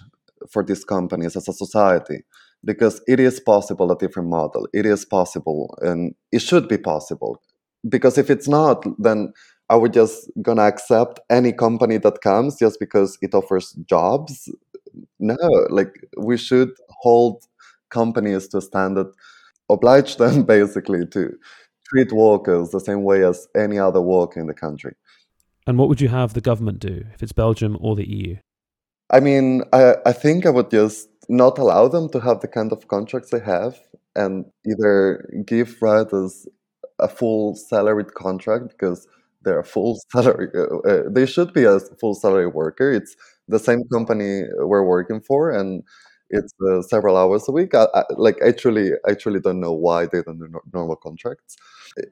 for 0.50 0.62
these 0.62 0.84
companies 0.84 1.36
as 1.36 1.48
a 1.48 1.52
society 1.52 2.22
because 2.64 3.00
it 3.06 3.20
is 3.20 3.40
possible 3.40 3.90
a 3.90 3.98
different 3.98 4.28
model. 4.28 4.68
It 4.72 4.86
is 4.86 5.04
possible 5.04 5.76
and 5.80 6.14
it 6.32 6.40
should 6.40 6.68
be 6.68 6.78
possible. 6.78 7.42
Because 7.88 8.18
if 8.18 8.30
it's 8.30 8.48
not, 8.48 8.84
then 8.98 9.32
are 9.70 9.78
we 9.78 9.88
just 9.88 10.30
gonna 10.42 10.62
accept 10.62 11.20
any 11.30 11.52
company 11.52 11.96
that 11.98 12.20
comes 12.20 12.58
just 12.58 12.78
because 12.80 13.16
it 13.22 13.34
offers 13.34 13.72
jobs? 13.88 14.48
No, 15.18 15.36
like 15.70 15.94
we 16.18 16.36
should 16.36 16.70
hold 16.88 17.44
companies 17.90 18.48
to 18.48 18.58
a 18.58 18.62
standard, 18.62 19.06
oblige 19.70 20.16
them 20.16 20.42
basically 20.56 21.06
to 21.06 21.32
treat 21.88 22.12
workers 22.12 22.70
the 22.70 22.80
same 22.80 23.02
way 23.02 23.24
as 23.24 23.48
any 23.56 23.78
other 23.78 24.00
worker 24.00 24.40
in 24.40 24.46
the 24.46 24.54
country. 24.54 24.94
And 25.66 25.78
what 25.78 25.88
would 25.88 26.00
you 26.00 26.08
have 26.08 26.34
the 26.34 26.40
government 26.40 26.80
do 26.80 27.04
if 27.14 27.22
it's 27.22 27.32
Belgium 27.32 27.76
or 27.80 27.94
the 27.94 28.08
EU? 28.08 28.36
I 29.10 29.20
mean, 29.20 29.62
I, 29.72 29.96
I 30.06 30.12
think 30.12 30.46
I 30.46 30.50
would 30.50 30.70
just 30.70 31.09
not 31.30 31.58
allow 31.58 31.86
them 31.86 32.08
to 32.10 32.18
have 32.18 32.40
the 32.40 32.48
kind 32.48 32.72
of 32.72 32.88
contracts 32.88 33.30
they 33.30 33.38
have 33.38 33.78
and 34.16 34.44
either 34.66 35.30
give 35.46 35.80
writers 35.80 36.48
a 36.98 37.06
full 37.08 37.54
salaried 37.54 38.14
contract 38.14 38.68
because 38.68 39.06
they're 39.42 39.60
a 39.60 39.64
full 39.64 39.96
salary 40.12 40.48
uh, 40.54 40.78
uh, 40.88 41.02
they 41.08 41.24
should 41.24 41.52
be 41.52 41.64
a 41.64 41.78
full 42.00 42.14
salary 42.14 42.48
worker. 42.48 42.92
It's 42.92 43.14
the 43.46 43.60
same 43.60 43.84
company 43.92 44.42
we're 44.58 44.82
working 44.82 45.20
for 45.20 45.50
and 45.50 45.84
it's 46.30 46.52
uh, 46.68 46.82
several 46.82 47.16
hours 47.16 47.48
a 47.48 47.52
week. 47.52 47.74
I, 47.74 47.86
I, 47.94 48.04
like 48.16 48.36
i 48.44 48.50
truly 48.50 48.92
i 49.06 49.14
truly 49.14 49.40
don't 49.40 49.60
know 49.60 49.72
why 49.72 50.06
they 50.06 50.22
don't 50.22 50.38
do 50.38 50.48
no- 50.50 50.66
normal 50.74 50.96
contracts. 50.96 51.56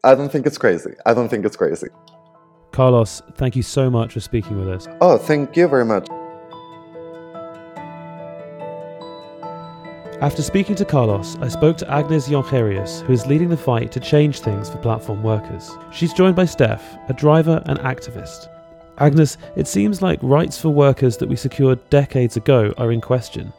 I 0.05 0.15
don't 0.15 0.31
think 0.31 0.47
it's 0.47 0.59
crazy. 0.59 0.93
I 1.07 1.13
don't 1.13 1.29
think 1.29 1.45
it's 1.45 1.57
crazy. 1.57 1.89
Carlos, 2.71 3.23
thank 3.35 3.57
you 3.57 3.63
so 3.63 3.91
much 3.91 4.13
for 4.13 4.21
speaking 4.21 4.59
with 4.61 4.69
us. 4.69 4.87
oh 5.01 5.19
thank 5.19 5.57
you 5.57 5.67
very 5.67 5.85
much 5.85 6.07
After 10.21 10.43
speaking 10.43 10.75
to 10.75 10.85
Carlos, 10.85 11.37
I 11.37 11.47
spoke 11.47 11.77
to 11.77 11.89
Agnes 11.89 12.29
Jongerius, 12.29 13.03
who 13.03 13.13
is 13.13 13.29
leading 13.29 13.51
the 13.51 13.57
fight 13.57 13.93
to 13.93 14.01
change 14.01 14.41
things 14.41 14.69
for 14.69 14.79
platform 14.79 15.23
workers. 15.23 15.71
She's 15.93 16.13
joined 16.13 16.35
by 16.35 16.45
Steph, 16.45 16.83
a 17.09 17.13
driver 17.13 17.63
and 17.67 17.79
activist. 17.79 18.49
Agnes, 18.99 19.39
it 19.55 19.69
seems 19.69 20.03
like 20.03 20.19
rights 20.21 20.61
for 20.61 20.71
workers 20.71 21.19
that 21.19 21.29
we 21.29 21.37
secured 21.37 21.89
decades 21.89 22.37
ago 22.37 22.75
are 22.79 22.91
in 22.91 23.01
question. 23.01 23.53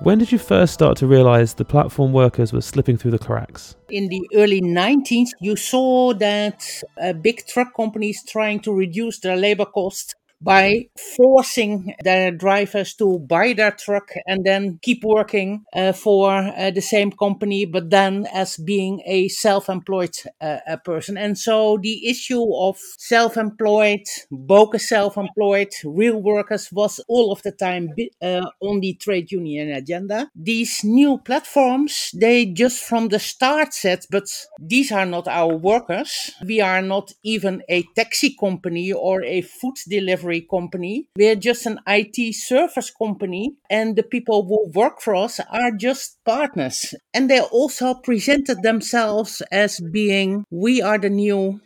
When 0.00 0.18
did 0.18 0.32
you 0.32 0.38
first 0.38 0.72
start 0.72 0.96
to 0.98 1.06
realize 1.06 1.52
the 1.52 1.66
platform 1.66 2.14
workers 2.14 2.54
were 2.54 2.62
slipping 2.62 2.96
through 2.96 3.10
the 3.10 3.18
cracks? 3.18 3.76
In 3.90 4.08
the 4.08 4.26
early 4.34 4.62
90s, 4.62 5.28
you 5.40 5.56
saw 5.56 6.14
that 6.14 6.64
uh, 7.02 7.12
big 7.12 7.46
truck 7.46 7.74
companies 7.76 8.24
trying 8.24 8.60
to 8.60 8.72
reduce 8.72 9.18
their 9.18 9.36
labor 9.36 9.66
costs 9.66 10.14
by 10.40 10.88
forcing 11.16 11.94
their 12.04 12.30
drivers 12.30 12.94
to 12.94 13.18
buy 13.18 13.52
their 13.52 13.72
truck 13.72 14.10
and 14.26 14.44
then 14.44 14.78
keep 14.82 15.02
working 15.02 15.64
uh, 15.74 15.92
for 15.92 16.30
uh, 16.30 16.70
the 16.70 16.80
same 16.80 17.10
company, 17.10 17.64
but 17.64 17.90
then 17.90 18.26
as 18.32 18.56
being 18.56 19.02
a 19.04 19.28
self-employed 19.28 20.16
uh, 20.40 20.76
person. 20.84 21.16
And 21.16 21.36
so 21.36 21.78
the 21.82 22.08
issue 22.08 22.44
of 22.54 22.78
self-employed, 22.98 24.04
bogus 24.30 24.88
self-employed, 24.88 25.72
real 25.84 26.22
workers 26.22 26.68
was 26.70 27.00
all 27.08 27.32
of 27.32 27.42
the 27.42 27.52
time 27.52 27.90
uh, 28.22 28.46
on 28.60 28.80
the 28.80 28.94
trade 28.94 29.32
union 29.32 29.72
agenda. 29.72 30.30
These 30.36 30.84
new 30.84 31.18
platforms, 31.18 32.10
they 32.14 32.46
just 32.46 32.80
from 32.84 33.08
the 33.08 33.18
start 33.18 33.74
said, 33.74 34.04
but 34.10 34.28
these 34.60 34.92
are 34.92 35.06
not 35.06 35.26
our 35.26 35.56
workers. 35.56 36.30
We 36.46 36.60
are 36.60 36.82
not 36.82 37.12
even 37.24 37.62
a 37.68 37.82
taxi 37.96 38.36
company 38.38 38.92
or 38.92 39.24
a 39.24 39.40
food 39.40 39.74
delivery 39.88 40.27
company. 40.50 41.08
We're 41.16 41.36
just 41.36 41.66
an 41.66 41.80
IT 41.86 42.34
service 42.34 42.90
company, 42.90 43.56
and 43.70 43.96
the 43.96 44.02
people 44.02 44.44
who 44.46 44.70
work 44.78 45.00
for 45.00 45.14
us 45.14 45.40
are 45.40 45.72
just 45.72 46.18
partners. 46.24 46.94
And 47.14 47.30
they 47.30 47.40
also 47.40 47.94
presented 47.94 48.62
themselves 48.62 49.42
as 49.52 49.80
being, 49.80 50.44
we 50.50 50.82
are 50.82 50.98
the 50.98 51.10
new 51.10 51.60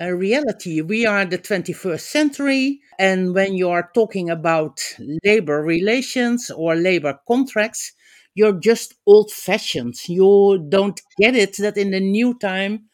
uh, 0.00 0.10
reality. 0.10 0.80
We 0.80 1.06
are 1.06 1.24
the 1.24 1.38
21st 1.38 2.00
century. 2.00 2.80
And 2.98 3.34
when 3.34 3.54
you 3.54 3.70
are 3.70 3.90
talking 3.94 4.30
about 4.30 4.80
labor 5.24 5.62
relations 5.62 6.50
or 6.50 6.74
labor 6.74 7.20
contracts, 7.26 7.92
you're 8.34 8.58
just 8.58 8.94
old 9.06 9.30
fashioned. 9.30 9.94
You 10.08 10.66
don't 10.68 11.00
get 11.18 11.36
it 11.36 11.56
that 11.58 11.76
in 11.76 11.92
the 11.92 12.00
new 12.00 12.36
time, 12.38 12.86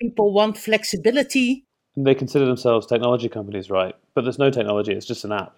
people 0.00 0.32
want 0.32 0.56
flexibility 0.56 1.66
they 1.96 2.14
consider 2.14 2.46
themselves 2.46 2.86
technology 2.86 3.28
companies, 3.28 3.70
right? 3.70 3.94
But 4.14 4.22
there's 4.22 4.38
no 4.38 4.50
technology, 4.50 4.92
it's 4.92 5.06
just 5.06 5.24
an 5.24 5.32
app. 5.32 5.56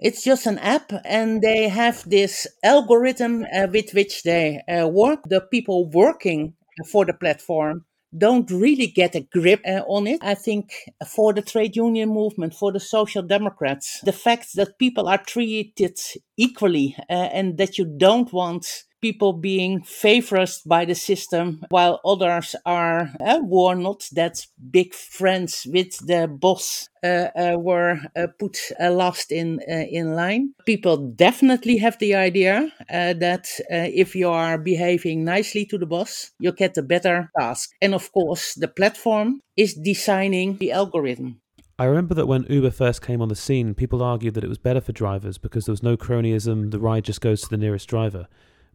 It's 0.00 0.22
just 0.22 0.46
an 0.46 0.58
app, 0.58 0.92
and 1.04 1.42
they 1.42 1.68
have 1.68 2.08
this 2.08 2.46
algorithm 2.62 3.44
uh, 3.44 3.66
with 3.72 3.92
which 3.94 4.22
they 4.22 4.60
uh, 4.68 4.86
work. 4.86 5.24
The 5.24 5.40
people 5.40 5.88
working 5.88 6.54
for 6.86 7.04
the 7.04 7.14
platform 7.14 7.84
don't 8.16 8.50
really 8.50 8.86
get 8.86 9.14
a 9.14 9.20
grip 9.20 9.60
uh, 9.66 9.82
on 9.86 10.06
it. 10.06 10.20
I 10.22 10.34
think 10.34 10.72
for 11.06 11.32
the 11.32 11.42
trade 11.42 11.76
union 11.76 12.08
movement, 12.08 12.54
for 12.54 12.72
the 12.72 12.80
social 12.80 13.22
democrats, 13.22 14.00
the 14.02 14.12
fact 14.12 14.54
that 14.54 14.78
people 14.78 15.08
are 15.08 15.18
treated 15.18 15.98
equally 16.36 16.96
uh, 17.10 17.12
and 17.12 17.58
that 17.58 17.76
you 17.76 17.84
don't 17.84 18.32
want 18.32 18.84
people 19.00 19.32
being 19.32 19.82
favored 19.82 20.50
by 20.66 20.84
the 20.84 20.94
system 20.94 21.60
while 21.68 22.00
others 22.04 22.54
are 22.64 23.10
uh, 23.20 23.40
were 23.42 23.74
not 23.74 24.08
that 24.12 24.46
big 24.70 24.94
friends 24.94 25.66
with 25.70 25.96
the 26.06 26.26
boss 26.28 26.88
uh, 27.04 27.28
uh, 27.36 27.56
were 27.58 28.00
uh, 28.16 28.26
put 28.38 28.58
uh, 28.80 28.90
last 28.90 29.30
in 29.30 29.60
uh, 29.68 29.84
in 29.90 30.14
line. 30.14 30.52
People 30.66 30.96
definitely 30.96 31.76
have 31.76 31.98
the 31.98 32.14
idea 32.14 32.72
that 32.88 33.46
if 33.68 34.16
you 34.16 34.28
are 34.28 34.58
behaving 34.58 35.24
nicely 35.24 35.64
to 35.64 35.78
the 35.78 35.86
boss 35.86 36.32
you 36.40 36.52
get 36.52 36.76
a 36.76 36.82
better 36.82 37.30
task. 37.38 37.70
And 37.80 37.94
of 37.94 38.10
course 38.12 38.54
the 38.54 38.68
platform 38.68 39.40
is 39.56 39.74
designing 39.74 40.56
the 40.58 40.72
algorithm. 40.72 41.40
I 41.78 41.84
remember 41.84 42.14
that 42.14 42.26
when 42.26 42.44
Uber 42.48 42.72
first 42.72 43.02
came 43.02 43.22
on 43.22 43.28
the 43.28 43.36
scene, 43.36 43.74
people 43.74 44.02
argued 44.02 44.34
that 44.34 44.42
it 44.42 44.48
was 44.48 44.58
better 44.58 44.80
for 44.80 44.90
drivers 44.90 45.38
because 45.38 45.66
there 45.66 45.72
was 45.72 45.82
no 45.82 45.96
cronyism, 45.96 46.72
the 46.72 46.80
ride 46.80 47.04
just 47.04 47.20
goes 47.20 47.42
to 47.42 47.48
the 47.48 47.56
nearest 47.56 47.88
driver. 47.88 48.26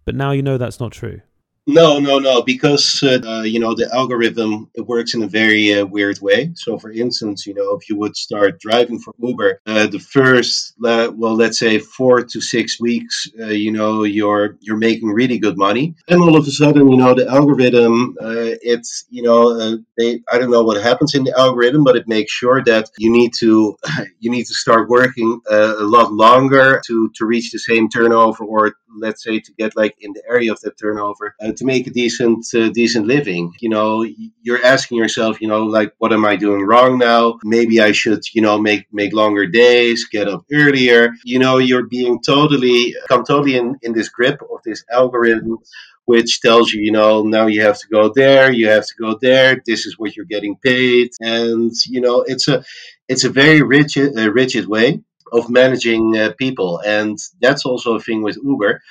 But 0.05 0.15
now 0.15 0.31
you 0.31 0.41
know 0.41 0.57
that's 0.57 0.79
not 0.79 0.91
true. 0.91 1.21
No, 1.65 1.97
no, 1.97 2.19
no, 2.19 2.41
because 2.41 3.01
uh, 3.03 3.43
you 3.45 3.57
know 3.57 3.73
the 3.73 3.89
algorithm 3.93 4.69
it 4.75 4.85
works 4.85 5.13
in 5.13 5.23
a 5.23 5.27
very 5.27 5.73
uh, 5.73 5.85
weird 5.85 6.19
way. 6.19 6.51
So, 6.55 6.77
for 6.77 6.91
instance, 6.91 7.45
you 7.45 7.53
know 7.53 7.73
if 7.75 7.89
you 7.89 7.95
would 7.95 8.17
start 8.17 8.59
driving 8.59 8.99
for 8.99 9.13
Uber, 9.21 9.61
uh, 9.65 9.87
the 9.87 9.99
first 9.99 10.73
uh, 10.83 11.11
well, 11.15 11.35
let's 11.35 11.57
say 11.57 11.79
four 11.79 12.21
to 12.21 12.41
six 12.41 12.81
weeks, 12.81 13.29
uh, 13.39 13.45
you 13.45 13.71
know 13.71 14.03
you're 14.03 14.57
you're 14.59 14.75
making 14.75 15.13
really 15.13 15.39
good 15.39 15.57
money, 15.57 15.95
and 16.09 16.21
all 16.21 16.35
of 16.35 16.45
a 16.45 16.51
sudden, 16.51 16.89
you 16.91 16.97
know 16.97 17.13
the 17.13 17.29
algorithm, 17.29 18.17
uh, 18.19 18.59
it's 18.61 19.05
you 19.09 19.23
know 19.23 19.77
they 19.97 20.19
I 20.33 20.39
don't 20.39 20.51
know 20.51 20.63
what 20.63 20.83
happens 20.83 21.15
in 21.15 21.23
the 21.23 21.37
algorithm, 21.39 21.85
but 21.85 21.95
it 21.95 22.09
makes 22.09 22.33
sure 22.33 22.61
that 22.65 22.89
you 22.97 23.09
need 23.09 23.31
to 23.39 23.77
you 24.19 24.29
need 24.29 24.47
to 24.47 24.53
start 24.53 24.89
working 24.89 25.39
a 25.49 25.75
lot 25.79 26.11
longer 26.11 26.81
to 26.87 27.09
to 27.15 27.25
reach 27.25 27.51
the 27.51 27.59
same 27.59 27.87
turnover, 27.87 28.43
or 28.43 28.75
let's 28.97 29.23
say 29.23 29.39
to 29.39 29.53
get 29.53 29.75
like 29.75 29.95
in 29.99 30.13
the 30.13 30.23
area 30.27 30.51
of 30.51 30.59
that 30.61 30.77
turnover 30.79 31.35
to 31.41 31.65
make 31.65 31.87
a 31.87 31.91
decent 31.91 32.45
uh, 32.55 32.69
decent 32.69 33.07
living. 33.07 33.53
You 33.59 33.69
know, 33.69 34.05
you're 34.41 34.63
asking 34.63 34.97
yourself, 34.97 35.41
you 35.41 35.47
know, 35.47 35.63
like 35.65 35.93
what 35.97 36.13
am 36.13 36.25
I 36.25 36.35
doing 36.35 36.65
wrong 36.65 36.97
now? 36.97 37.39
Maybe 37.43 37.81
I 37.81 37.91
should, 37.91 38.23
you 38.33 38.41
know, 38.41 38.59
make 38.59 38.85
make 38.91 39.13
longer 39.13 39.45
days, 39.45 40.05
get 40.05 40.27
up 40.27 40.45
earlier. 40.53 41.09
You 41.23 41.39
know, 41.39 41.57
you're 41.57 41.87
being 41.87 42.21
totally 42.21 42.95
come 43.09 43.23
totally 43.23 43.55
in 43.55 43.77
in 43.81 43.93
this 43.93 44.09
grip 44.09 44.41
of 44.41 44.59
this 44.65 44.83
algorithm 44.91 45.57
which 46.05 46.41
tells 46.41 46.71
you, 46.73 46.81
you 46.81 46.91
know, 46.91 47.23
now 47.23 47.47
you 47.47 47.61
have 47.61 47.79
to 47.79 47.87
go 47.87 48.11
there, 48.13 48.51
you 48.51 48.67
have 48.67 48.85
to 48.85 48.93
go 48.99 49.17
there. 49.21 49.61
This 49.65 49.85
is 49.85 49.97
what 49.97 50.15
you're 50.15 50.25
getting 50.25 50.57
paid, 50.57 51.11
and 51.21 51.71
you 51.87 52.01
know, 52.01 52.23
it's 52.27 52.47
a 52.47 52.63
it's 53.07 53.23
a 53.23 53.29
very 53.29 53.61
rigid 53.61 54.17
uh, 54.17 54.31
rigid 54.31 54.67
way 54.67 55.01
of 55.33 55.49
managing 55.49 56.17
uh, 56.17 56.31
people, 56.37 56.79
and 56.85 57.19
that's 57.41 57.65
also 57.65 57.95
a 57.95 57.99
thing 57.99 58.21
with 58.21 58.37
Uber. 58.43 58.81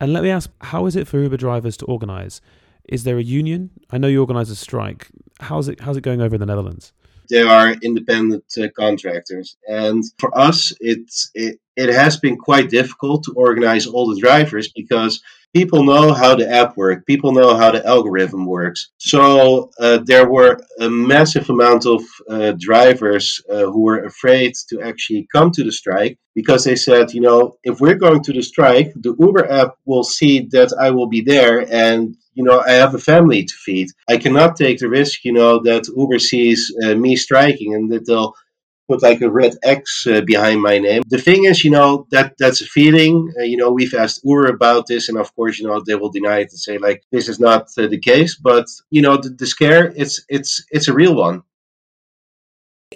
And 0.00 0.12
let 0.12 0.22
me 0.22 0.30
ask, 0.30 0.50
how 0.60 0.86
is 0.86 0.94
it 0.94 1.08
for 1.08 1.18
Uber 1.18 1.38
drivers 1.38 1.76
to 1.78 1.86
organise? 1.86 2.40
Is 2.88 3.04
there 3.04 3.18
a 3.18 3.22
union? 3.22 3.70
I 3.90 3.98
know 3.98 4.08
you 4.08 4.20
organise 4.20 4.50
a 4.50 4.56
strike. 4.56 5.08
How's 5.40 5.68
it 5.68 5.80
how's 5.80 5.96
it 5.96 6.02
going 6.02 6.20
over 6.20 6.36
in 6.36 6.40
the 6.40 6.46
Netherlands? 6.46 6.92
There 7.30 7.48
are 7.48 7.72
independent 7.82 8.44
uh, 8.60 8.68
contractors, 8.76 9.56
and 9.66 10.04
for 10.18 10.36
us, 10.38 10.72
it's 10.80 11.30
it, 11.34 11.58
it 11.76 11.88
has 11.88 12.18
been 12.18 12.36
quite 12.36 12.68
difficult 12.68 13.24
to 13.24 13.32
organize 13.32 13.86
all 13.86 14.06
the 14.06 14.20
drivers 14.20 14.68
because 14.68 15.22
people 15.54 15.84
know 15.84 16.12
how 16.12 16.34
the 16.34 16.50
app 16.50 16.76
works, 16.76 17.04
people 17.06 17.32
know 17.32 17.56
how 17.56 17.70
the 17.70 17.86
algorithm 17.86 18.44
works. 18.44 18.90
So 18.98 19.70
uh, 19.78 19.98
there 20.04 20.28
were 20.28 20.58
a 20.80 20.90
massive 20.90 21.48
amount 21.48 21.86
of 21.86 22.02
uh, 22.28 22.52
drivers 22.58 23.40
uh, 23.48 23.66
who 23.70 23.82
were 23.82 24.04
afraid 24.04 24.52
to 24.68 24.82
actually 24.82 25.28
come 25.32 25.52
to 25.52 25.62
the 25.64 25.72
strike 25.72 26.18
because 26.34 26.64
they 26.64 26.74
said, 26.74 27.14
you 27.14 27.20
know, 27.20 27.56
if 27.62 27.80
we're 27.80 27.94
going 27.94 28.22
to 28.24 28.32
the 28.32 28.42
strike, 28.42 28.92
the 28.96 29.14
Uber 29.18 29.50
app 29.50 29.76
will 29.86 30.02
see 30.02 30.48
that 30.50 30.76
I 30.78 30.90
will 30.90 31.06
be 31.06 31.22
there 31.22 31.66
and 31.72 32.16
you 32.34 32.42
know, 32.42 32.60
I 32.60 32.72
have 32.72 32.94
a 32.94 32.98
family 32.98 33.44
to 33.44 33.54
feed. 33.54 33.88
I 34.08 34.16
cannot 34.16 34.56
take 34.56 34.78
the 34.78 34.88
risk, 34.88 35.24
you 35.24 35.32
know, 35.32 35.62
that 35.62 35.86
Uber 35.96 36.18
sees 36.18 36.74
uh, 36.84 36.96
me 36.96 37.14
striking 37.14 37.74
and 37.74 37.90
that 37.92 38.06
they'll 38.06 38.34
put 38.88 39.02
like 39.02 39.20
a 39.20 39.30
red 39.30 39.54
X 39.62 40.06
uh, 40.06 40.20
behind 40.22 40.62
my 40.62 40.78
name. 40.78 41.02
The 41.08 41.20
thing 41.20 41.44
is, 41.44 41.64
you 41.64 41.70
know, 41.70 42.06
that 42.10 42.34
that's 42.38 42.60
a 42.60 42.66
feeling. 42.66 43.32
Uh, 43.38 43.42
you 43.42 43.56
know, 43.56 43.70
we've 43.70 43.94
asked 43.94 44.20
Uber 44.24 44.46
about 44.46 44.86
this, 44.86 45.08
and 45.08 45.18
of 45.18 45.34
course, 45.34 45.58
you 45.58 45.66
know, 45.66 45.80
they 45.80 45.94
will 45.94 46.10
deny 46.10 46.38
it 46.38 46.50
and 46.50 46.58
say 46.58 46.78
like 46.78 47.02
this 47.12 47.28
is 47.28 47.40
not 47.40 47.68
uh, 47.78 47.86
the 47.86 47.98
case. 47.98 48.36
But 48.36 48.66
you 48.90 49.02
know, 49.02 49.16
the, 49.16 49.30
the 49.30 49.46
scare 49.46 49.92
it's 49.96 50.24
it's 50.28 50.64
it's 50.70 50.88
a 50.88 50.94
real 50.94 51.14
one 51.14 51.42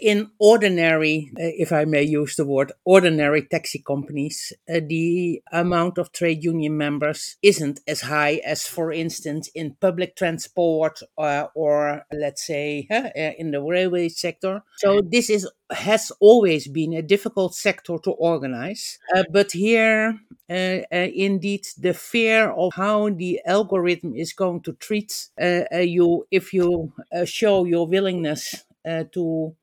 in 0.01 0.31
ordinary, 0.39 1.31
uh, 1.37 1.43
if 1.57 1.73
I 1.73 1.85
may 1.85 2.03
use 2.03 2.37
the 2.37 2.45
word, 2.45 2.73
ordinary 2.85 3.43
taxi 3.43 3.83
companies, 3.87 4.53
uh, 4.69 4.81
the 4.87 5.43
amount 5.53 5.99
of 5.99 6.13
trade 6.13 6.43
union 6.45 6.77
members 6.77 7.37
isn't 7.43 7.81
as 7.87 8.03
high 8.03 8.41
as, 8.45 8.67
for 8.67 8.93
instance, 8.93 9.49
in 9.55 9.77
public 9.81 10.17
transport 10.17 11.01
uh, 11.17 11.47
or, 11.55 12.05
let's 12.13 12.47
say, 12.47 12.87
uh, 12.91 13.11
in 13.39 13.51
the 13.51 13.61
railway 13.63 14.09
sector. 14.09 14.63
So 14.77 15.01
this 15.03 15.31
is 15.31 15.49
has 15.71 16.11
always 16.19 16.67
been 16.67 16.95
a 16.95 17.03
difficult 17.03 17.55
sector 17.55 17.99
to 18.03 18.11
organize. 18.13 18.99
But 19.31 19.53
here, 19.53 20.19
indeed, 20.49 21.67
the 21.77 21.93
fear 21.93 22.51
of 22.51 22.73
how 22.75 23.11
the 23.11 23.39
algorithm 23.45 24.15
is 24.17 24.33
going 24.33 24.63
to 24.63 24.73
treat 24.73 25.29
you 25.39 26.27
if 26.31 26.55
you 26.55 26.95
show 27.27 27.67
your 27.67 27.87
willingness 27.87 28.65
to 29.13 29.55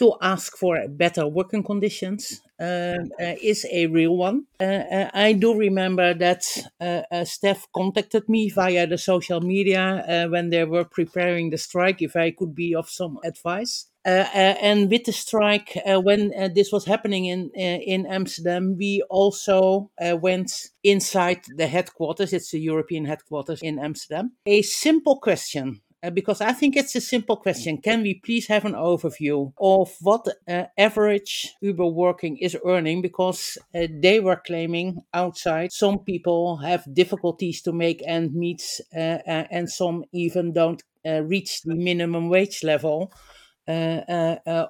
to 0.00 0.14
ask 0.22 0.56
for 0.56 0.88
better 0.88 1.26
working 1.28 1.62
conditions 1.62 2.40
uh, 2.58 2.64
uh, 3.20 3.34
is 3.42 3.66
a 3.70 3.86
real 3.86 4.16
one. 4.16 4.46
Uh, 4.58 4.64
uh 4.64 5.10
I 5.12 5.34
do 5.34 5.54
remember 5.54 6.14
that 6.14 6.42
uh, 6.80 7.02
uh, 7.12 7.24
Steph 7.24 7.66
contacted 7.74 8.26
me 8.26 8.48
via 8.48 8.86
the 8.86 8.96
social 8.96 9.40
media 9.42 10.26
when 10.30 10.50
they 10.50 10.64
were 10.64 10.84
preparing 10.84 11.50
the 11.50 11.58
strike 11.58 12.00
if 12.00 12.16
I 12.16 12.30
could 12.30 12.54
be 12.54 12.74
of 12.74 12.88
some 12.88 13.18
advice. 13.24 13.86
and 14.04 14.90
with 14.90 15.04
the 15.04 15.12
strike, 15.12 15.70
when 16.08 16.32
this 16.54 16.72
was 16.72 16.86
happening 16.86 17.24
in 17.26 17.50
in 17.94 18.06
Amsterdam, 18.06 18.76
we 18.78 19.02
also 19.10 19.90
went 20.26 20.50
inside 20.82 21.40
the 21.60 21.66
headquarters. 21.66 22.32
It's 22.32 22.50
the 22.50 22.60
European 22.72 23.04
headquarters 23.04 23.60
in 23.62 23.78
Amsterdam. 23.78 24.32
A 24.46 24.62
simple 24.62 25.16
question 25.20 25.80
uh, 26.02 26.10
because 26.10 26.40
I 26.40 26.52
think 26.52 26.76
it's 26.76 26.94
a 26.96 27.00
simple 27.00 27.36
question. 27.36 27.78
Can 27.78 28.02
we 28.02 28.14
please 28.14 28.46
have 28.48 28.64
an 28.64 28.72
overview 28.72 29.52
of 29.58 29.94
what 30.00 30.26
uh, 30.48 30.64
average 30.78 31.54
Uber 31.60 31.86
working 31.86 32.38
is 32.38 32.56
earning? 32.64 33.02
Because 33.02 33.58
uh, 33.74 33.86
they 33.90 34.20
were 34.20 34.40
claiming 34.44 35.02
outside 35.12 35.72
some 35.72 35.98
people 35.98 36.56
have 36.58 36.84
difficulties 36.92 37.62
to 37.62 37.72
make 37.72 38.02
end 38.06 38.34
meets 38.34 38.80
uh, 38.94 39.18
and 39.50 39.70
some 39.70 40.04
even 40.12 40.52
don't 40.52 40.82
uh, 41.06 41.22
reach 41.22 41.62
the 41.62 41.74
minimum 41.74 42.28
wage 42.28 42.62
level. 42.62 43.12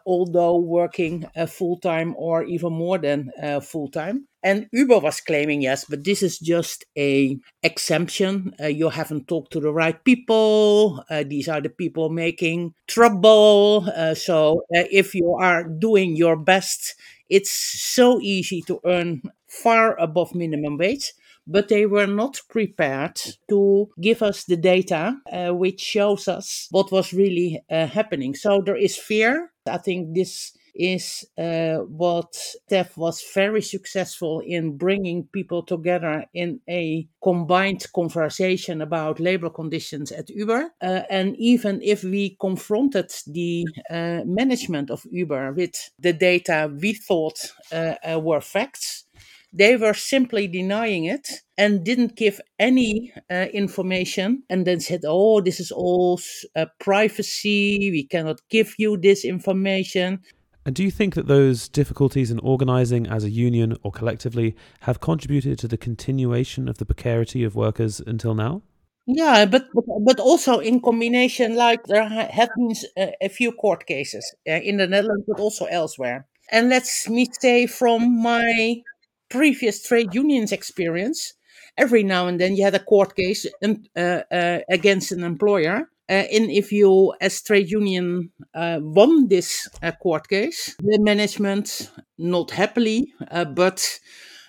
Although 0.07 0.57
working 0.59 1.26
full 1.49 1.78
time 1.78 2.14
or 2.19 2.45
even 2.45 2.73
more 2.73 2.99
than 2.99 3.30
full 3.62 3.88
time, 3.88 4.26
and 4.42 4.69
Uber 4.73 5.00
was 5.00 5.21
claiming, 5.21 5.61
yes, 5.61 5.85
but 5.85 6.04
this 6.04 6.23
is 6.23 6.38
just 6.38 6.85
a 6.97 7.38
exemption. 7.62 8.54
Uh, 8.59 8.69
you 8.69 8.88
haven't 8.88 9.28
talked 9.28 9.52
to 9.52 9.61
the 9.61 9.73
right 9.73 10.02
people. 10.04 11.04
Uh, 11.11 11.25
these 11.26 11.47
are 11.49 11.61
the 11.61 11.69
people 11.69 12.09
making 12.09 12.73
trouble. 12.87 13.87
Uh, 13.95 14.14
so 14.14 14.62
uh, 14.75 14.85
if 14.90 15.14
you 15.14 15.35
are 15.35 15.64
doing 15.64 16.16
your 16.16 16.37
best, 16.37 16.95
it's 17.28 17.50
so 17.50 18.19
easy 18.21 18.62
to 18.62 18.80
earn 18.87 19.23
far 19.47 19.99
above 20.00 20.35
minimum 20.35 20.78
wage. 20.78 21.12
But 21.52 21.69
they 21.69 21.85
were 21.87 22.07
not 22.07 22.40
prepared 22.49 23.21
to 23.49 23.88
give 24.00 24.23
us 24.23 24.45
the 24.45 24.57
data 24.57 25.16
uh, 25.33 25.50
which 25.50 25.80
shows 25.80 26.28
us 26.28 26.69
what 26.71 26.92
was 26.92 27.12
really 27.12 27.61
uh, 27.71 27.87
happening. 27.87 28.35
So 28.35 28.62
there 28.64 28.76
is 28.76 28.97
fear. 28.97 29.50
I 29.66 29.78
think 29.78 30.14
this 30.14 30.52
is 30.75 31.25
uh, 31.38 31.78
what 31.78 32.35
Steph 32.35 32.97
was 32.97 33.23
very 33.35 33.62
successful 33.62 34.40
in 34.47 34.76
bringing 34.76 35.28
people 35.32 35.63
together 35.63 36.25
in 36.34 36.60
a 36.69 37.08
combined 37.23 37.86
conversation 37.95 38.80
about 38.80 39.21
labor 39.21 39.50
conditions 39.50 40.13
at 40.13 40.30
Uber. 40.30 40.71
Uh, 40.80 41.02
and 41.10 41.36
even 41.39 41.80
if 41.82 42.04
we 42.04 42.36
confronted 42.41 43.10
the 43.26 43.67
uh, 43.91 44.21
management 44.25 44.91
of 44.91 45.06
Uber 45.10 45.52
with 45.52 45.91
the 45.99 46.13
data 46.13 46.71
we 46.80 46.95
thought 46.95 47.39
uh, 47.73 47.95
uh, 48.10 48.19
were 48.19 48.41
facts, 48.41 49.04
they 49.52 49.76
were 49.76 49.95
simply 49.95 50.47
denying 50.47 51.04
it 51.04 51.28
and 51.58 51.84
didn't 51.84 52.17
give 52.17 52.41
any 52.58 53.13
uh, 53.30 53.47
information 53.52 54.43
and 54.49 54.67
then 54.67 54.80
said, 54.80 55.00
Oh, 55.04 55.41
this 55.41 55.60
is 55.60 55.71
all 55.73 56.21
uh, 56.56 56.67
privacy. 56.78 57.91
We 57.91 58.06
cannot 58.06 58.41
give 58.49 58.75
you 58.78 58.97
this 58.97 59.25
information. 59.25 60.21
And 60.65 60.75
do 60.75 60.84
you 60.84 60.91
think 60.91 61.15
that 61.15 61.26
those 61.26 61.69
difficulties 61.69 62.30
in 62.30 62.39
organising 62.41 63.06
as 63.06 63.25
a 63.25 63.30
union 63.30 63.76
or 63.82 63.91
collectively 63.91 64.54
have 64.80 65.00
contributed 65.00 65.58
to 65.58 65.69
the 65.69 65.78
continuation 65.78 66.69
of 66.69 66.78
the 66.78 66.84
precarity 66.84 67.45
of 67.45 67.54
workers 67.54 68.00
until 68.00 68.34
now? 68.34 68.63
Yeah, 69.06 69.47
but 69.47 69.65
but, 70.04 70.21
also 70.21 70.58
in 70.60 70.80
combination, 70.80 71.56
like 71.56 71.84
there 71.86 72.08
have 72.08 72.50
been 72.56 72.75
a, 72.97 73.15
a 73.23 73.28
few 73.28 73.50
court 73.50 73.86
cases 73.86 74.25
uh, 74.49 74.52
in 74.52 74.76
the 74.76 74.86
Netherlands, 74.86 75.25
but 75.26 75.41
also 75.41 75.65
elsewhere. 75.65 76.26
And 76.52 76.69
let's 76.69 77.08
me 77.08 77.26
say 77.41 77.67
from 77.67 78.23
my 78.23 78.82
previous 79.30 79.82
trade 79.82 80.14
unions 80.14 80.52
experience, 80.52 81.34
every 81.78 82.02
now 82.02 82.26
and 82.26 82.40
then 82.40 82.56
you 82.56 82.64
had 82.64 82.75
a 82.75 82.84
court 82.84 83.16
case 83.16 83.47
um, 83.64 83.82
uh, 83.97 84.23
uh, 84.30 84.58
against 84.69 85.12
an 85.12 85.25
employer. 85.25 85.88
Uh, 86.08 86.26
and 86.32 86.50
if 86.50 86.73
you, 86.73 87.14
as 87.21 87.40
trade 87.40 87.71
union, 87.71 88.32
uh, 88.54 88.80
won 88.82 89.28
this 89.28 89.69
uh, 89.82 89.93
court 89.93 90.28
case, 90.28 90.75
the 90.80 90.99
management, 90.99 91.90
not 92.19 92.50
happily, 92.50 93.12
uh, 93.30 93.45
but 93.45 94.00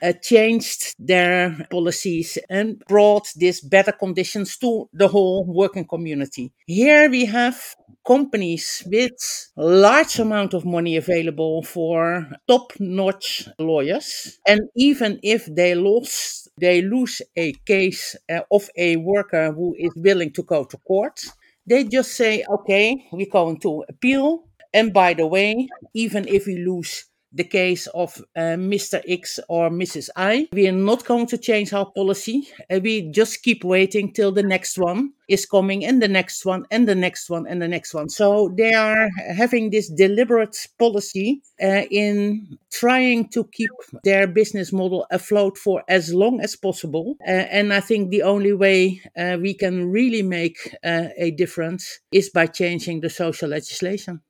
uh, 0.02 0.14
changed 0.22 0.96
their 1.00 1.68
policies 1.70 2.38
and 2.50 2.80
brought 2.88 3.28
these 3.36 3.62
better 3.62 3.92
conditions 3.92 4.58
to 4.58 4.90
the 4.94 5.08
whole 5.08 5.46
working 5.46 5.86
community. 5.86 6.52
Here 6.66 7.10
we 7.10 7.26
have 7.26 7.76
companies 8.06 8.84
with 8.88 9.12
large 9.58 10.20
amount 10.20 10.54
of 10.54 10.66
money 10.66 10.98
available 10.98 11.64
for 11.64 12.28
top-notch 12.48 13.48
lawyers, 13.60 14.40
and 14.48 14.62
even 14.76 15.20
if 15.24 15.46
they 15.46 15.76
lost, 15.76 16.50
they 16.60 16.82
lose 16.82 17.22
a 17.38 17.54
case 17.66 18.16
uh, 18.30 18.42
of 18.52 18.70
a 18.76 18.96
worker 18.98 19.52
who 19.54 19.76
is 19.78 19.92
willing 19.96 20.32
to 20.34 20.44
go 20.44 20.64
to 20.64 20.78
court 20.78 21.20
they 21.68 21.84
just 21.84 22.14
say, 22.14 22.44
okay, 22.50 23.08
we're 23.12 23.30
going 23.32 23.60
to 23.60 23.84
appeal. 23.88 24.46
And 24.74 24.94
by 24.94 25.14
the 25.14 25.28
way, 25.28 25.68
even 25.94 26.28
if 26.28 26.48
we 26.48 26.58
lose 26.58 27.06
the 27.34 27.44
case 27.44 27.88
of 27.88 28.22
uh, 28.36 28.58
Mr. 28.58 29.02
X 29.08 29.39
or 29.48 29.70
Mrs. 29.70 30.10
I. 30.15 30.48
We 30.52 30.67
are 30.67 30.74
not 30.74 31.06
going 31.06 31.28
to 31.28 31.38
change 31.38 31.74
our 31.74 31.89
policy. 31.89 32.48
Uh, 32.70 32.80
we 32.84 33.10
just 33.12 33.44
keep 33.44 33.63
waiting 33.63 34.12
till 34.12 34.32
the 34.32 34.44
next 34.44 34.78
one 34.78 35.13
is 35.28 35.46
coming, 35.46 35.86
and 35.86 36.02
the 36.02 36.10
next 36.10 36.46
one, 36.46 36.65
and 36.72 36.88
the 36.88 36.96
next 36.96 37.30
one, 37.30 37.48
and 37.48 37.62
the 37.62 37.67
next 37.67 37.94
one. 37.94 38.10
So 38.10 38.54
they 38.58 38.74
are 38.74 39.10
having 39.34 39.70
this 39.70 39.89
deliberate 39.89 40.67
policy 40.78 41.41
uh, 41.62 41.84
in 41.89 42.58
trying 42.70 43.30
to 43.30 43.46
keep 43.46 43.72
their 44.04 44.28
business 44.28 44.74
model 44.74 45.06
afloat 45.10 45.58
for 45.58 45.84
as 45.88 46.13
long 46.13 46.41
as 46.41 46.58
possible. 46.58 47.15
Uh, 47.26 47.32
and 47.32 47.74
I 47.74 47.80
think 47.80 48.10
the 48.10 48.24
only 48.24 48.52
way 48.52 49.02
uh, 49.17 49.38
we 49.39 49.54
can 49.54 49.89
really 49.89 50.22
make 50.22 50.76
uh, 50.84 51.08
a 51.17 51.32
difference 51.32 52.00
is 52.12 52.30
by 52.30 52.48
changing 52.48 53.00
the 53.00 53.10
social 53.10 53.50
legislation. 53.50 54.22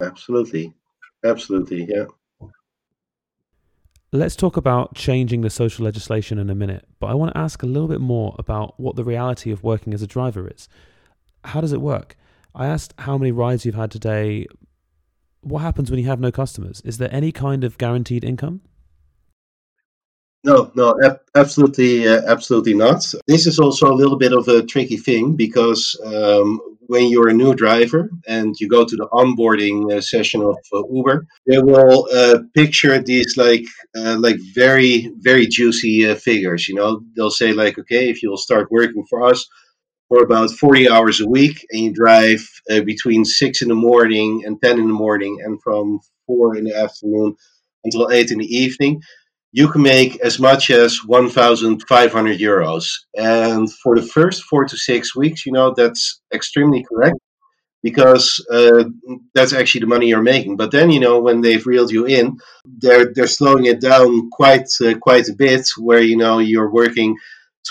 Absolutely. 0.00 0.74
Absolutely, 1.26 1.86
yeah. 1.88 2.06
Let's 4.12 4.36
talk 4.36 4.56
about 4.56 4.94
changing 4.94 5.40
the 5.40 5.50
social 5.50 5.84
legislation 5.84 6.38
in 6.38 6.48
a 6.48 6.54
minute, 6.54 6.86
but 7.00 7.08
I 7.08 7.14
want 7.14 7.34
to 7.34 7.38
ask 7.38 7.62
a 7.62 7.66
little 7.66 7.88
bit 7.88 8.00
more 8.00 8.36
about 8.38 8.78
what 8.78 8.96
the 8.96 9.04
reality 9.04 9.50
of 9.50 9.62
working 9.62 9.92
as 9.92 10.00
a 10.00 10.06
driver 10.06 10.48
is. 10.48 10.68
How 11.44 11.60
does 11.60 11.72
it 11.72 11.80
work? 11.80 12.16
I 12.54 12.66
asked 12.66 12.94
how 12.98 13.18
many 13.18 13.32
rides 13.32 13.66
you've 13.66 13.74
had 13.74 13.90
today. 13.90 14.46
What 15.40 15.58
happens 15.58 15.90
when 15.90 16.00
you 16.00 16.06
have 16.06 16.20
no 16.20 16.30
customers? 16.30 16.80
Is 16.84 16.98
there 16.98 17.12
any 17.12 17.32
kind 17.32 17.64
of 17.64 17.78
guaranteed 17.78 18.24
income? 18.24 18.62
No, 20.44 20.70
no, 20.76 20.96
ab- 21.04 21.20
absolutely, 21.34 22.06
uh, 22.06 22.22
absolutely 22.26 22.74
not. 22.74 23.12
This 23.26 23.46
is 23.46 23.58
also 23.58 23.90
a 23.90 23.94
little 23.94 24.16
bit 24.16 24.32
of 24.32 24.46
a 24.46 24.62
tricky 24.62 24.96
thing 24.96 25.34
because 25.34 26.00
um, 26.04 26.75
when 26.88 27.08
you're 27.08 27.28
a 27.28 27.34
new 27.34 27.54
driver 27.54 28.10
and 28.26 28.54
you 28.58 28.68
go 28.68 28.84
to 28.84 28.96
the 28.96 29.08
onboarding 29.12 29.92
uh, 29.92 30.00
session 30.00 30.42
of 30.42 30.56
uh, 30.72 30.82
Uber, 30.92 31.26
they 31.46 31.58
will 31.58 32.08
uh, 32.14 32.38
picture 32.54 32.98
these 33.02 33.36
like 33.36 33.64
uh, 33.96 34.16
like 34.18 34.36
very 34.54 35.12
very 35.18 35.46
juicy 35.46 36.08
uh, 36.08 36.14
figures. 36.14 36.68
You 36.68 36.74
know, 36.74 37.02
they'll 37.14 37.30
say 37.30 37.52
like, 37.52 37.78
okay, 37.78 38.08
if 38.10 38.22
you'll 38.22 38.36
start 38.36 38.70
working 38.70 39.04
for 39.08 39.24
us 39.24 39.46
for 40.08 40.22
about 40.22 40.50
40 40.50 40.88
hours 40.88 41.20
a 41.20 41.28
week 41.28 41.66
and 41.70 41.80
you 41.82 41.92
drive 41.92 42.40
uh, 42.70 42.80
between 42.80 43.24
6 43.24 43.62
in 43.62 43.68
the 43.68 43.74
morning 43.74 44.42
and 44.44 44.60
10 44.62 44.78
in 44.78 44.86
the 44.86 44.94
morning 44.94 45.38
and 45.44 45.60
from 45.62 46.00
4 46.26 46.56
in 46.56 46.64
the 46.64 46.76
afternoon 46.76 47.36
until 47.84 48.10
8 48.10 48.30
in 48.30 48.38
the 48.38 48.56
evening 48.56 49.02
you 49.52 49.68
can 49.68 49.82
make 49.82 50.20
as 50.20 50.38
much 50.38 50.70
as 50.70 50.98
1,500 51.06 52.38
euros. 52.38 52.86
And 53.16 53.72
for 53.72 53.96
the 53.96 54.06
first 54.06 54.44
four 54.44 54.64
to 54.64 54.76
six 54.76 55.16
weeks, 55.16 55.46
you 55.46 55.52
know, 55.52 55.72
that's 55.74 56.20
extremely 56.32 56.84
correct 56.84 57.18
because 57.82 58.44
uh, 58.52 58.84
that's 59.34 59.52
actually 59.52 59.82
the 59.82 59.86
money 59.86 60.08
you're 60.08 60.22
making. 60.22 60.56
But 60.56 60.72
then, 60.72 60.90
you 60.90 61.00
know, 61.00 61.20
when 61.20 61.40
they've 61.40 61.66
reeled 61.66 61.92
you 61.92 62.04
in, 62.04 62.36
they're 62.64 63.12
they're 63.14 63.28
slowing 63.28 63.66
it 63.66 63.80
down 63.80 64.28
quite 64.30 64.68
uh, 64.84 64.94
quite 64.98 65.28
a 65.28 65.34
bit, 65.34 65.68
where 65.78 66.02
you 66.02 66.16
know 66.16 66.38
you're 66.38 66.70
working 66.70 67.16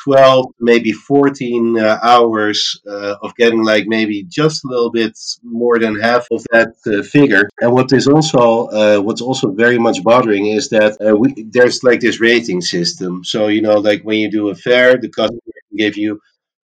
12 0.04 0.54
maybe 0.60 0.92
14 0.92 1.80
uh, 1.80 2.00
hours 2.02 2.82
uh, 2.88 3.16
of 3.22 3.36
getting 3.36 3.64
like 3.64 3.86
maybe 3.88 4.24
just 4.24 4.64
a 4.66 4.68
little 4.68 4.92
bit 4.92 5.18
more 5.44 5.80
than 5.80 6.00
half 6.00 6.28
of 6.32 6.44
that 6.52 6.74
uh, 6.88 7.02
figure 7.04 7.48
and 7.62 7.72
what 7.72 7.92
is 7.92 8.08
also 8.08 8.68
uh, 8.68 9.00
what's 9.00 9.22
also 9.22 9.52
very 9.52 9.78
much 9.78 10.04
bothering 10.04 10.48
is 10.48 10.70
that 10.70 10.98
uh, 11.02 11.16
we, 11.16 11.34
there's 11.52 11.84
like 11.84 12.00
this 12.00 12.20
rating 12.20 12.62
system 12.62 13.24
so 13.24 13.48
you 13.48 13.62
know 13.62 13.76
like 13.76 14.02
when 14.04 14.20
you 14.20 14.30
do 14.30 14.50
a 14.50 14.56
fair 14.56 14.98
the 14.98 15.10
customer 15.10 15.40
can 15.70 15.78
give 15.78 15.98
you 15.98 16.20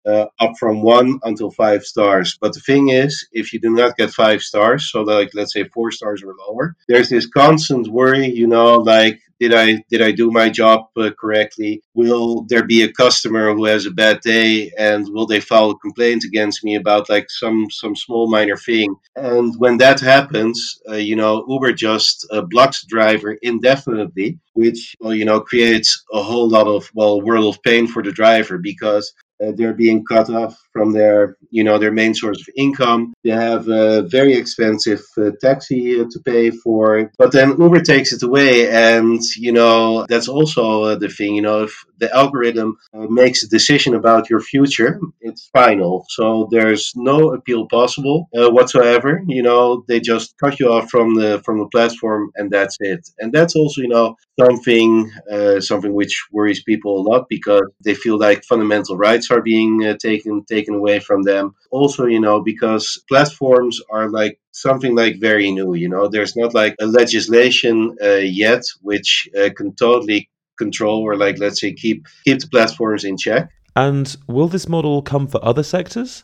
uh, 0.05 0.25
up 0.39 0.53
from 0.57 0.81
one 0.81 1.19
until 1.23 1.51
five 1.51 1.83
stars. 1.83 2.37
But 2.39 2.53
the 2.53 2.61
thing 2.61 2.89
is, 2.89 3.27
if 3.31 3.53
you 3.53 3.59
do 3.59 3.69
not 3.69 3.97
get 3.97 4.11
five 4.11 4.41
stars, 4.41 4.89
so 4.91 5.01
like 5.01 5.31
let's 5.33 5.53
say 5.53 5.65
four 5.65 5.91
stars 5.91 6.23
or 6.23 6.33
lower, 6.47 6.75
there's 6.87 7.09
this 7.09 7.27
constant 7.27 7.87
worry. 7.87 8.27
You 8.27 8.47
know, 8.47 8.77
like 8.77 9.19
did 9.39 9.53
I 9.53 9.83
did 9.89 10.01
I 10.01 10.11
do 10.11 10.31
my 10.31 10.49
job 10.49 10.85
uh, 10.97 11.11
correctly? 11.19 11.81
Will 11.93 12.45
there 12.49 12.65
be 12.65 12.83
a 12.83 12.91
customer 12.91 13.53
who 13.53 13.65
has 13.65 13.85
a 13.85 13.91
bad 13.91 14.19
day, 14.21 14.71
and 14.77 15.07
will 15.09 15.25
they 15.25 15.39
file 15.39 15.71
a 15.71 15.79
complaint 15.79 16.23
against 16.25 16.63
me 16.63 16.75
about 16.75 17.09
like 17.09 17.29
some 17.29 17.67
some 17.71 17.95
small 17.95 18.29
minor 18.29 18.57
thing? 18.57 18.95
And 19.15 19.53
when 19.57 19.77
that 19.77 19.99
happens, 19.99 20.79
uh, 20.89 20.95
you 20.95 21.15
know, 21.15 21.45
Uber 21.47 21.73
just 21.73 22.27
uh, 22.31 22.41
blocks 22.41 22.81
the 22.81 22.87
driver 22.87 23.37
indefinitely, 23.41 24.39
which 24.53 24.95
well, 24.99 25.13
you 25.13 25.25
know 25.25 25.39
creates 25.41 26.03
a 26.13 26.21
whole 26.21 26.49
lot 26.49 26.67
of 26.67 26.89
well 26.93 27.21
world 27.21 27.53
of 27.55 27.63
pain 27.63 27.87
for 27.87 28.03
the 28.03 28.11
driver 28.11 28.57
because 28.57 29.13
uh, 29.43 29.51
they're 29.55 29.73
being 29.73 30.03
cut 30.05 30.29
off 30.29 30.59
from 30.73 30.91
their, 30.91 31.37
you 31.49 31.63
know, 31.63 31.77
their 31.77 31.91
main 31.91 32.13
source 32.13 32.39
of 32.39 32.53
income. 32.55 33.13
They 33.23 33.31
have 33.31 33.67
a 33.69 34.03
very 34.03 34.33
expensive 34.33 35.01
uh, 35.17 35.31
taxi 35.41 35.99
uh, 35.99 36.05
to 36.11 36.19
pay 36.25 36.51
for, 36.51 37.11
but 37.17 37.31
then 37.31 37.59
Uber 37.59 37.81
takes 37.81 38.11
it 38.13 38.23
away, 38.23 38.69
and 38.69 39.21
you 39.37 39.51
know 39.51 40.05
that's 40.09 40.27
also 40.27 40.83
uh, 40.83 40.95
the 40.95 41.09
thing. 41.09 41.35
You 41.35 41.41
know, 41.41 41.63
if 41.63 41.73
the 41.99 42.13
algorithm 42.13 42.77
uh, 42.93 43.07
makes 43.09 43.43
a 43.43 43.49
decision 43.49 43.95
about 43.95 44.29
your 44.29 44.41
future, 44.41 44.99
it's 45.21 45.49
final. 45.53 46.05
So 46.09 46.47
there's 46.51 46.91
no 46.95 47.33
appeal 47.33 47.67
possible 47.67 48.29
uh, 48.37 48.49
whatsoever. 48.49 49.21
You 49.27 49.43
know, 49.43 49.83
they 49.87 49.99
just 49.99 50.35
cut 50.37 50.59
you 50.59 50.71
off 50.71 50.89
from 50.89 51.15
the 51.15 51.41
from 51.45 51.59
the 51.59 51.67
platform, 51.67 52.31
and 52.35 52.51
that's 52.51 52.77
it. 52.79 53.07
And 53.19 53.31
that's 53.31 53.55
also, 53.55 53.81
you 53.81 53.89
know, 53.89 54.15
something 54.39 55.11
something 55.59 55.93
which 55.93 56.25
worries 56.31 56.63
people 56.63 56.99
a 56.99 57.05
lot 57.09 57.25
because 57.29 57.63
they 57.83 57.93
feel 57.93 58.17
like 58.17 58.43
fundamental 58.43 58.97
rights 58.97 59.28
are 59.31 59.41
being 59.41 59.81
taken 59.81 59.99
taken 59.99 60.45
taken 60.45 60.75
away 60.75 60.99
from 60.99 61.23
them. 61.23 61.55
Also, 61.71 62.05
you 62.05 62.19
know, 62.19 62.41
because 62.41 63.01
platforms 63.07 63.81
are 63.91 64.09
like 64.09 64.39
something 64.51 64.95
like 64.95 65.19
very 65.19 65.51
new, 65.51 65.73
you 65.73 65.89
know, 65.89 66.07
there's 66.07 66.35
not 66.35 66.53
like 66.53 66.75
a 66.79 66.85
legislation 66.85 67.95
uh, 68.03 68.23
yet 68.45 68.63
which 68.81 69.29
uh, 69.37 69.49
can 69.55 69.73
totally 69.75 70.29
control 70.57 71.01
or 71.01 71.15
like 71.15 71.39
let's 71.39 71.61
say 71.61 71.73
keep 71.73 72.05
keep 72.25 72.39
the 72.39 72.47
platforms 72.47 73.03
in 73.03 73.17
check. 73.17 73.49
And 73.75 74.15
will 74.27 74.47
this 74.47 74.67
model 74.67 75.01
come 75.01 75.27
for 75.27 75.43
other 75.43 75.63
sectors? 75.63 76.23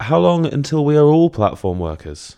How 0.00 0.18
long 0.18 0.46
until 0.46 0.84
we 0.84 0.96
are 0.96 1.06
all 1.06 1.30
platform 1.30 1.78
workers? 1.78 2.36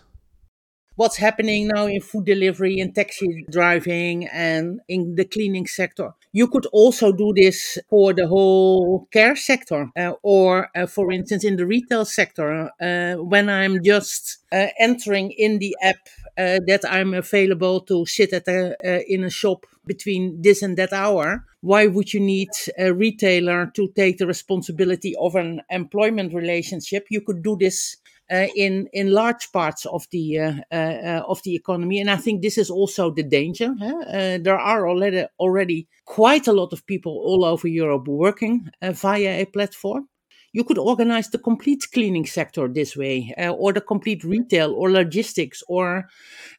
What's 0.95 1.17
happening 1.17 1.67
now 1.67 1.85
in 1.87 2.01
food 2.01 2.25
delivery 2.25 2.79
and 2.79 2.95
taxi 2.95 3.45
driving 3.49 4.27
and 4.27 4.79
in 4.87 5.15
the 5.15 5.25
cleaning 5.25 5.67
sector. 5.67 6.13
You 6.31 6.47
could 6.47 6.65
also 6.67 7.11
do 7.11 7.33
this 7.35 7.77
for 7.89 8.13
the 8.13 8.27
whole 8.27 9.07
care 9.11 9.35
sector, 9.35 9.89
uh, 9.97 10.13
or 10.21 10.69
uh, 10.75 10.85
for 10.85 11.11
instance, 11.11 11.43
in 11.43 11.55
the 11.55 11.65
retail 11.65 12.05
sector. 12.05 12.71
Uh, 12.81 13.15
when 13.15 13.49
I'm 13.49 13.83
just 13.83 14.39
uh, 14.51 14.67
entering 14.79 15.31
in 15.31 15.59
the 15.59 15.75
app 15.81 15.97
uh, 16.37 16.59
that 16.67 16.81
I'm 16.87 17.13
available 17.13 17.79
to 17.81 18.05
sit 18.05 18.33
at 18.33 18.47
a, 18.47 18.75
uh, 18.85 18.99
in 19.07 19.23
a 19.23 19.29
shop 19.29 19.65
between 19.85 20.41
this 20.41 20.61
and 20.61 20.77
that 20.77 20.91
hour, 20.91 21.45
why 21.61 21.87
would 21.87 22.13
you 22.13 22.19
need 22.19 22.49
a 22.77 22.91
retailer 22.93 23.71
to 23.75 23.87
take 23.95 24.17
the 24.17 24.27
responsibility 24.27 25.15
of 25.19 25.35
an 25.35 25.61
employment 25.69 26.33
relationship? 26.33 27.05
You 27.09 27.21
could 27.21 27.41
do 27.41 27.55
this 27.55 27.97
Uh, 28.31 28.47
in 28.55 28.89
in 28.91 29.11
large 29.11 29.51
parts 29.51 29.85
of 29.85 30.07
the 30.09 30.39
uh, 30.39 30.53
uh, 30.71 30.75
uh, 30.75 31.23
of 31.27 31.43
the 31.43 31.53
economy. 31.53 31.99
And 31.99 32.09
I 32.09 32.15
think 32.15 32.41
this 32.41 32.57
is 32.57 32.71
also 32.71 33.11
the 33.11 33.21
danger. 33.21 33.75
Huh? 33.77 33.99
Uh, 33.99 34.37
there 34.41 34.57
are 34.57 34.89
already 34.89 35.27
already 35.37 35.87
quite 36.05 36.47
a 36.47 36.51
lot 36.51 36.73
of 36.73 36.87
people 36.87 37.11
all 37.11 37.45
over 37.45 37.67
Europe 37.67 38.07
working 38.07 38.71
via 38.81 39.41
a 39.41 39.45
platform. 39.45 40.09
You 40.53 40.63
could 40.63 40.79
organize 40.79 41.29
the 41.29 41.37
complete 41.37 41.85
cleaning 41.93 42.25
sector 42.25 42.67
this 42.67 42.97
way, 42.97 43.31
or 43.37 43.73
the 43.73 43.81
complete 43.81 44.23
retail, 44.23 44.73
or 44.73 44.89
logistics, 44.89 45.61
or 45.67 46.09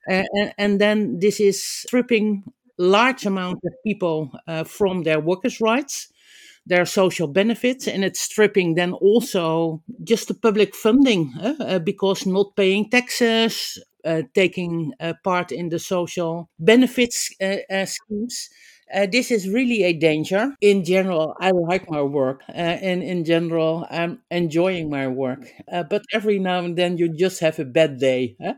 and, 0.06 0.54
and 0.58 0.80
then 0.80 1.18
this 1.18 1.40
is 1.40 1.60
stripping 1.64 2.44
large 2.78 3.26
amounts 3.26 3.64
of 3.64 3.72
people 3.84 4.30
uh, 4.46 4.62
from 4.62 5.02
their 5.02 5.18
workers' 5.18 5.60
rights 5.60 6.12
their 6.66 6.84
social 6.84 7.28
benefits 7.28 7.86
and 7.86 8.04
it's 8.04 8.20
stripping 8.20 8.74
then 8.74 8.92
also 8.92 9.82
just 10.04 10.28
the 10.28 10.34
public 10.34 10.74
funding 10.74 11.32
uh, 11.40 11.54
uh, 11.60 11.78
because 11.78 12.26
not 12.26 12.56
paying 12.56 12.88
taxes 12.90 13.78
uh, 14.04 14.22
taking 14.34 14.92
uh, 15.00 15.12
part 15.24 15.50
in 15.52 15.68
the 15.68 15.78
social 15.78 16.48
benefits 16.58 17.30
uh, 17.42 17.56
uh, 17.70 17.84
schemes 17.86 18.48
this 19.10 19.32
is 19.32 19.48
really 19.48 19.82
a 19.82 19.92
danger. 19.92 20.54
In 20.60 20.84
general, 20.84 21.34
I 21.40 21.50
like 21.50 21.90
my 21.90 22.02
work, 22.02 22.42
and 22.48 23.02
in 23.02 23.24
general, 23.24 23.84
I'm 23.90 24.20
enjoying 24.30 24.88
my 24.90 25.08
work. 25.08 25.48
but 25.68 26.02
every 26.12 26.38
now 26.38 26.60
and 26.60 26.76
then, 26.78 26.96
you 26.96 27.08
just 27.08 27.40
have 27.40 27.58
a 27.58 27.64
bad 27.64 27.98
day. 27.98 28.36
Huh? 28.40 28.54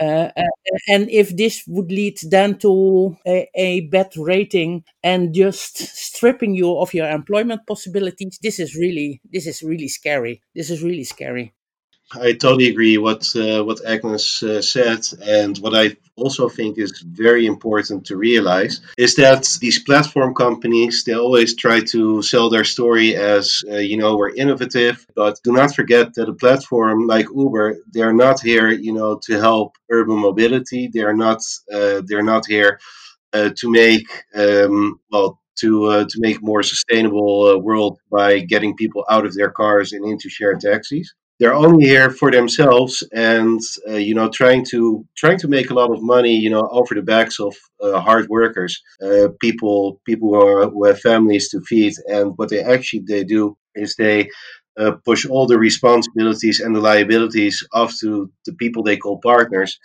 Uh, 0.00 0.30
uh, 0.36 0.42
and 0.88 1.10
if 1.10 1.36
this 1.36 1.64
would 1.66 1.90
lead 1.90 2.18
then 2.30 2.56
to 2.58 3.16
a, 3.26 3.48
a, 3.56 3.80
bad 3.88 4.16
rating 4.16 4.84
and 5.02 5.34
just 5.34 5.76
stripping 5.78 6.54
you 6.54 6.78
of 6.78 6.94
your 6.94 7.08
employment 7.10 7.60
possibilities, 7.66 8.38
this 8.40 8.60
is 8.60 8.76
really 8.76 9.20
this 9.32 9.46
is 9.46 9.62
really 9.62 9.88
scary. 9.88 10.40
This 10.54 10.70
is 10.70 10.82
really 10.84 11.04
scary. 11.04 11.52
I 12.12 12.32
totally 12.32 12.68
agree 12.68 12.96
what 12.96 13.36
uh, 13.36 13.62
what 13.64 13.84
Agnes 13.84 14.42
uh, 14.42 14.62
said, 14.62 15.00
and 15.22 15.58
what 15.58 15.74
I 15.74 15.96
also 16.16 16.48
think 16.48 16.78
is 16.78 17.02
very 17.02 17.44
important 17.44 18.06
to 18.06 18.16
realize 18.16 18.80
is 18.96 19.14
that 19.16 19.46
these 19.60 19.82
platform 19.82 20.34
companies 20.34 21.04
they 21.04 21.14
always 21.14 21.54
try 21.54 21.80
to 21.80 22.22
sell 22.22 22.48
their 22.48 22.64
story 22.64 23.14
as 23.14 23.62
uh, 23.70 23.76
you 23.76 23.98
know 23.98 24.16
we're 24.16 24.34
innovative, 24.34 25.06
but 25.14 25.38
do 25.44 25.52
not 25.52 25.74
forget 25.74 26.14
that 26.14 26.30
a 26.30 26.34
platform 26.34 27.06
like 27.06 27.26
Uber 27.34 27.76
they're 27.92 28.14
not 28.14 28.40
here 28.40 28.70
you 28.70 28.94
know 28.94 29.20
to 29.26 29.38
help 29.38 29.76
urban 29.90 30.18
mobility. 30.18 30.88
They're 30.90 31.16
not 31.16 31.40
uh, 31.70 32.00
they're 32.06 32.30
not 32.34 32.46
here 32.46 32.80
uh, 33.34 33.50
to 33.54 33.70
make 33.70 34.08
um, 34.34 34.98
well 35.12 35.38
to 35.56 35.84
uh, 35.84 36.04
to 36.08 36.20
make 36.20 36.42
more 36.42 36.62
sustainable 36.62 37.48
uh, 37.48 37.58
world 37.58 37.98
by 38.10 38.38
getting 38.40 38.76
people 38.76 39.04
out 39.10 39.26
of 39.26 39.34
their 39.34 39.50
cars 39.50 39.92
and 39.92 40.06
into 40.06 40.30
shared 40.30 40.60
taxis 40.60 41.12
they're 41.38 41.54
only 41.54 41.84
here 41.86 42.10
for 42.10 42.30
themselves 42.30 43.02
and 43.12 43.60
uh, 43.88 43.92
you 43.94 44.14
know 44.14 44.28
trying 44.28 44.64
to 44.64 45.06
trying 45.16 45.38
to 45.38 45.48
make 45.48 45.70
a 45.70 45.74
lot 45.74 45.90
of 45.90 46.02
money 46.02 46.34
you 46.34 46.50
know 46.50 46.68
over 46.72 46.94
the 46.94 47.02
backs 47.02 47.38
of 47.40 47.54
uh, 47.82 48.00
hard 48.00 48.28
workers 48.28 48.82
uh, 49.02 49.28
people 49.40 50.00
people 50.04 50.30
who, 50.30 50.40
are, 50.40 50.70
who 50.70 50.84
have 50.84 51.00
families 51.00 51.48
to 51.50 51.60
feed. 51.62 51.94
And 52.08 52.32
what 52.36 52.50
they 52.50 52.60
actually 52.62 53.04
they 53.08 53.24
do 53.24 53.56
is 53.74 53.94
they 53.96 54.28
uh, 54.78 54.92
push 55.04 55.26
all 55.26 55.46
the 55.46 55.58
responsibilities 55.58 56.60
and 56.60 56.74
the 56.74 56.80
liabilities 56.80 57.66
off 57.72 57.94
to 58.00 58.30
the 58.46 58.52
people 58.54 58.82
they 58.82 58.96
call 58.96 59.18
partners 59.20 59.78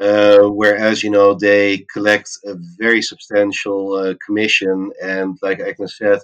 uh, 0.00 0.40
whereas 0.42 1.02
you 1.02 1.10
know 1.10 1.34
they 1.34 1.86
collect 1.92 2.28
a 2.44 2.54
very 2.78 3.02
substantial 3.02 3.94
uh, 3.94 4.14
commission. 4.24 4.90
And 5.02 5.38
like 5.42 5.60
agnes 5.60 5.96
said 5.98 6.20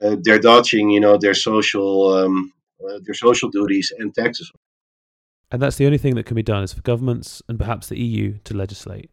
they're 0.00 0.38
dodging 0.38 0.90
you 0.90 1.00
know 1.00 1.16
their 1.18 1.34
social 1.34 2.12
um, 2.14 2.52
uh, 2.86 2.98
their 3.02 3.14
social 3.14 3.50
duties 3.50 3.92
and 3.98 4.14
taxes. 4.14 4.50
And 5.50 5.62
that's 5.62 5.76
the 5.76 5.86
only 5.86 5.98
thing 5.98 6.14
that 6.16 6.26
can 6.26 6.34
be 6.34 6.42
done 6.42 6.62
is 6.62 6.72
for 6.72 6.82
governments 6.82 7.42
and 7.48 7.58
perhaps 7.58 7.88
the 7.88 7.98
EU 7.98 8.38
to 8.44 8.54
legislate. 8.54 9.10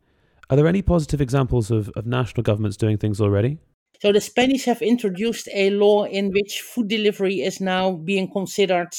Are 0.50 0.58
there 0.58 0.68
any 0.68 0.82
positive 0.82 1.22
examples 1.22 1.72
of, 1.72 1.90
of 1.96 2.06
national 2.06 2.44
governments 2.44 2.78
doing 2.78 2.98
things 2.98 3.22
already? 3.22 3.60
So 4.02 4.12
the 4.12 4.22
Spanish 4.22 4.66
have 4.66 4.82
introduced 4.82 5.48
a 5.54 5.70
law 5.70 6.04
in 6.04 6.32
which 6.32 6.62
food 6.62 6.90
delivery 6.90 7.42
is 7.42 7.62
now 7.62 7.94
being 7.94 8.30
considered 8.30 8.94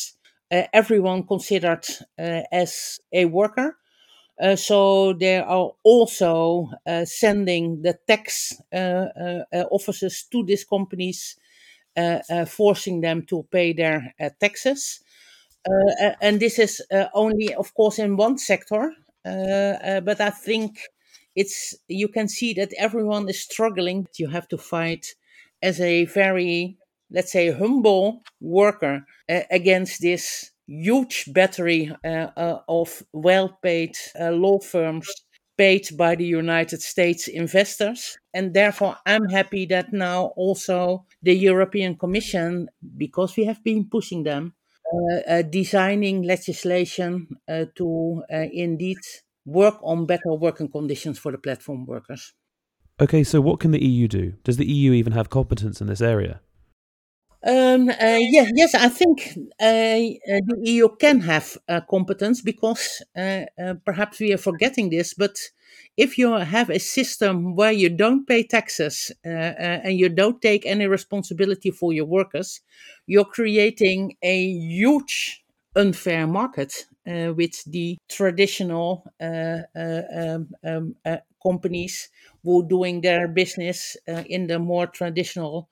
everyone 0.50 1.26
considered 1.26 1.85
as 2.18 3.00
a 3.12 3.24
worker. 3.26 3.76
Uh, 4.40 4.55
so 4.55 5.14
they 5.14 5.38
are 5.38 5.72
also 5.83 6.68
uh, 6.87 7.05
sending 7.05 7.81
the 7.83 7.98
tax 8.07 8.55
uh, 8.72 9.07
officers 9.70 10.26
to 10.31 10.44
these 10.44 10.64
companies, 10.64 11.37
Uh, 11.97 12.21
uh, 12.29 12.45
forcing 12.45 13.01
them 13.01 13.23
to 13.23 13.47
pay 13.51 13.73
their 13.73 14.15
uh, 14.21 14.29
taxes. 14.39 15.01
and 16.21 16.41
this 16.41 16.59
is 16.59 16.83
only, 17.15 17.55
of 17.55 17.73
course, 17.75 17.99
in 17.99 18.17
one 18.17 18.39
sector. 18.39 18.93
but 19.25 20.21
I 20.21 20.31
think 20.31 20.79
it's 21.35 21.75
you 21.89 22.09
can 22.09 22.29
see 22.29 22.55
that 22.55 22.73
everyone 22.79 23.29
is 23.29 23.41
struggling. 23.41 24.07
You 24.19 24.29
have 24.29 24.49
to 24.49 24.59
fight 24.59 25.15
as 25.63 25.81
a 25.81 26.05
very, 26.05 26.77
let's 27.11 27.33
say, 27.33 27.51
humble 27.51 28.23
worker 28.41 29.07
against 29.29 30.01
this 30.03 30.51
huge 30.67 31.33
battery 31.33 31.93
uh, 32.05 32.29
uh, 32.37 32.61
of 32.69 33.03
well 33.13 33.59
paid 33.63 33.97
uh, 34.21 34.31
law 34.31 34.59
firms 34.59 35.09
paid 35.57 35.88
by 35.97 36.14
the 36.14 36.25
United 36.25 36.83
States 36.83 37.29
investors. 37.29 38.19
And 38.35 38.53
therefore, 38.53 38.97
I'm 39.07 39.29
happy 39.29 39.66
that 39.66 39.92
now 39.92 40.33
also 40.37 41.07
the 41.23 41.35
European 41.35 41.97
Commission, 41.97 42.69
because 42.97 43.37
we 43.37 43.45
have 43.45 43.62
been 43.64 43.88
pushing 43.88 44.25
them, 44.25 44.55
uh, 44.87 45.16
uh, 45.29 45.42
designing 45.42 46.23
legislation 46.23 47.27
uh, 47.49 47.64
to 47.75 48.23
indeed 48.31 48.99
work 49.45 49.77
on 49.83 50.07
better 50.07 50.33
working 50.35 50.69
conditions 50.69 51.19
for 51.19 51.33
the 51.33 51.38
platform 51.38 51.87
workers. 51.87 52.35
Okay, 53.01 53.25
so 53.25 53.40
what 53.40 53.61
can 53.61 53.73
the 53.73 53.85
EU 53.85 54.09
do? 54.09 54.35
Does 54.45 54.57
the 54.57 54.66
EU 54.66 54.92
even 54.92 55.12
have 55.12 55.29
competence 55.29 55.81
in 55.81 55.87
this 55.87 56.01
area? 56.01 56.40
Um, 57.44 57.88
uh, 57.90 57.94
yeah, 58.18 58.49
yes, 58.55 58.75
I 58.75 58.88
think 58.88 59.38
uh, 59.61 59.64
uh, 59.64 60.40
the 60.46 60.57
EU 60.64 60.88
can 60.96 61.20
have 61.20 61.57
uh, 61.68 61.81
competence 61.88 62.40
because 62.40 63.03
uh, 63.16 63.42
uh, 63.62 63.75
perhaps 63.85 64.18
we 64.18 64.33
are 64.33 64.38
forgetting 64.38 64.90
this, 64.90 65.14
but 65.14 65.37
if 65.96 66.18
you 66.18 66.33
have 66.33 66.70
a 66.70 66.79
system 66.81 67.55
where 67.55 67.70
you 67.72 67.88
don't 67.88 68.27
pay 68.27 68.42
taxes 68.42 69.12
and 69.25 69.99
you 69.99 70.09
don't 70.09 70.42
take 70.42 70.66
any 70.66 70.87
responsibility 70.87 71.70
for 71.70 71.92
your 71.92 72.05
workers, 72.07 72.61
you're 73.07 73.25
creating 73.25 74.16
a 74.22 74.42
huge 74.44 75.42
unfair 75.77 76.27
market 76.27 76.87
with 77.07 77.62
the 77.64 77.96
traditional 78.09 79.05
um, 79.20 80.49
um, 80.64 80.96
companies 81.42 82.09
who 82.42 82.62
are 82.62 82.68
doing 82.68 83.01
their 83.03 83.29
business 83.29 83.96
in 84.27 84.46
the 84.49 84.59
more 84.59 84.87
traditional 84.87 85.68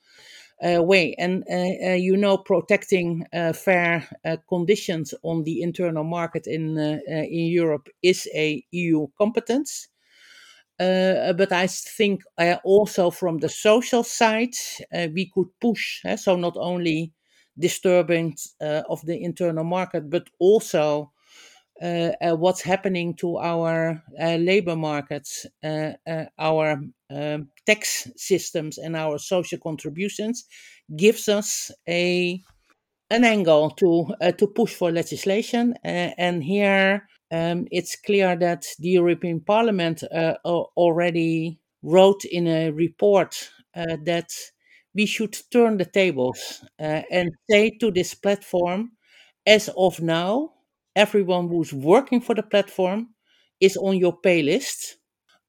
way. 0.63 1.15
And 1.19 1.45
uh, 1.51 1.91
uh, 1.91 1.95
you 1.95 2.17
know, 2.17 2.39
protecting 2.39 3.27
fair 3.55 4.09
conditions 4.49 5.15
on 5.23 5.45
the 5.45 5.63
internal 5.63 6.05
market 6.05 6.47
in 6.47 6.79
in 6.79 7.47
Europe 7.47 7.89
is 8.03 8.29
a 8.35 8.65
EU 8.73 9.07
competence. 9.19 9.89
Uh, 10.81 11.33
but 11.35 11.53
I 11.53 11.69
think 11.69 12.23
uh, 12.37 12.57
also 12.65 13.11
from 13.11 13.39
the 13.39 13.49
social 13.49 14.03
side, 14.03 14.55
uh, 14.93 15.07
we 15.15 15.31
could 15.33 15.49
push. 15.61 16.03
so 16.17 16.37
not 16.37 16.57
only 16.57 17.13
disturbance 17.57 18.57
of 18.61 19.01
the 19.07 19.23
internal 19.23 19.65
market, 19.65 20.11
but 20.11 20.29
also 20.41 20.83
uh, 21.03 21.07
uh, 21.07 21.14
what's 21.81 22.63
happening 22.63 23.15
to 23.15 23.37
our 23.39 24.03
uh, 24.21 24.37
labor 24.37 24.77
markets, 24.77 25.47
our 26.39 26.81
um, 27.11 27.49
tax 27.67 28.11
systems, 28.17 28.79
and 28.79 28.97
our 28.97 29.19
social 29.19 29.59
contributions 29.59 30.45
gives 30.97 31.29
us 31.29 31.71
a 31.89 32.43
an 33.11 33.25
angle 33.25 33.71
to 33.71 34.15
to 34.39 34.47
push 34.47 34.75
for 34.75 34.91
legislation. 34.91 35.75
and 35.85 36.43
here, 36.43 37.07
um, 37.31 37.67
it's 37.71 37.97
clear 37.97 38.37
that 38.37 38.67
the 38.79 38.91
European 38.91 39.41
Parliament 39.41 40.03
already 40.45 41.59
wrote 41.83 42.25
in 42.25 42.47
a 42.47 42.71
report 42.71 43.51
that 43.75 44.31
we 44.95 45.07
should 45.07 45.37
turn 45.51 45.77
the 45.77 45.85
tables 45.85 46.65
uh, 46.81 47.03
and 47.11 47.33
say 47.51 47.71
to 47.81 47.91
this 47.91 48.15
platform, 48.15 48.93
as 49.47 49.69
of 49.77 50.01
now, 50.01 50.53
everyone 50.97 51.49
who's 51.49 51.73
working 51.73 52.21
for 52.21 52.35
the 52.35 52.43
platform 52.43 53.09
is 53.61 53.77
on 53.77 53.97
your 53.99 54.17
pay 54.17 54.43
list 54.43 54.97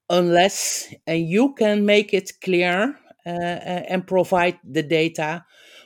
unless 0.10 0.93
uh, 1.08 1.13
you 1.13 1.53
can 1.53 1.86
make 1.86 2.13
it 2.13 2.31
clear 2.43 2.97
uh, 3.25 3.29
uh, 3.29 3.84
and 3.89 4.08
provide 4.08 4.60
the 4.63 4.84
data 4.84 5.43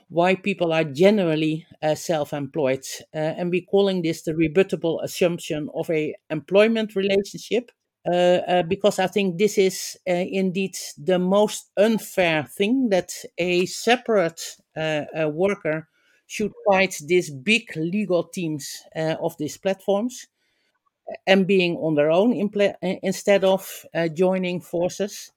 why 0.09 0.35
people 0.35 0.73
are 0.73 0.83
generally 0.83 1.65
uh, 1.83 1.95
self-employed. 1.95 2.83
Uh, 3.13 3.17
and 3.19 3.51
we're 3.51 3.61
calling 3.69 4.01
this 4.01 4.23
the 4.23 4.33
rebuttable 4.33 5.03
assumption 5.03 5.69
of 5.75 5.89
a 5.89 6.15
employment 6.29 6.95
relationship 6.95 7.71
uh, 8.11 8.63
because 8.63 8.97
I 8.97 9.07
think 9.07 9.37
this 9.37 9.57
is 9.57 9.97
indeed 10.05 10.75
the 10.97 11.19
most 11.19 11.69
unfair 11.77 12.43
thing 12.43 12.89
that 12.89 13.11
a 13.37 13.67
separate 13.67 14.41
worker 14.75 15.87
should 16.29 16.53
fight 16.67 16.95
these 17.07 17.29
big 17.31 17.65
legal 17.77 18.23
teams 18.25 18.83
uh, 18.95 19.17
of 19.21 19.37
these 19.39 19.57
platforms 19.57 20.27
and 21.27 21.47
being 21.47 21.75
on 21.77 21.95
their 21.95 22.11
own 22.11 22.33
impl- 22.33 22.73
uh, 22.83 22.95
instead 23.03 23.43
of 23.43 23.85
uh, 23.93 24.07
joining 24.07 24.61
forces. 24.61 25.31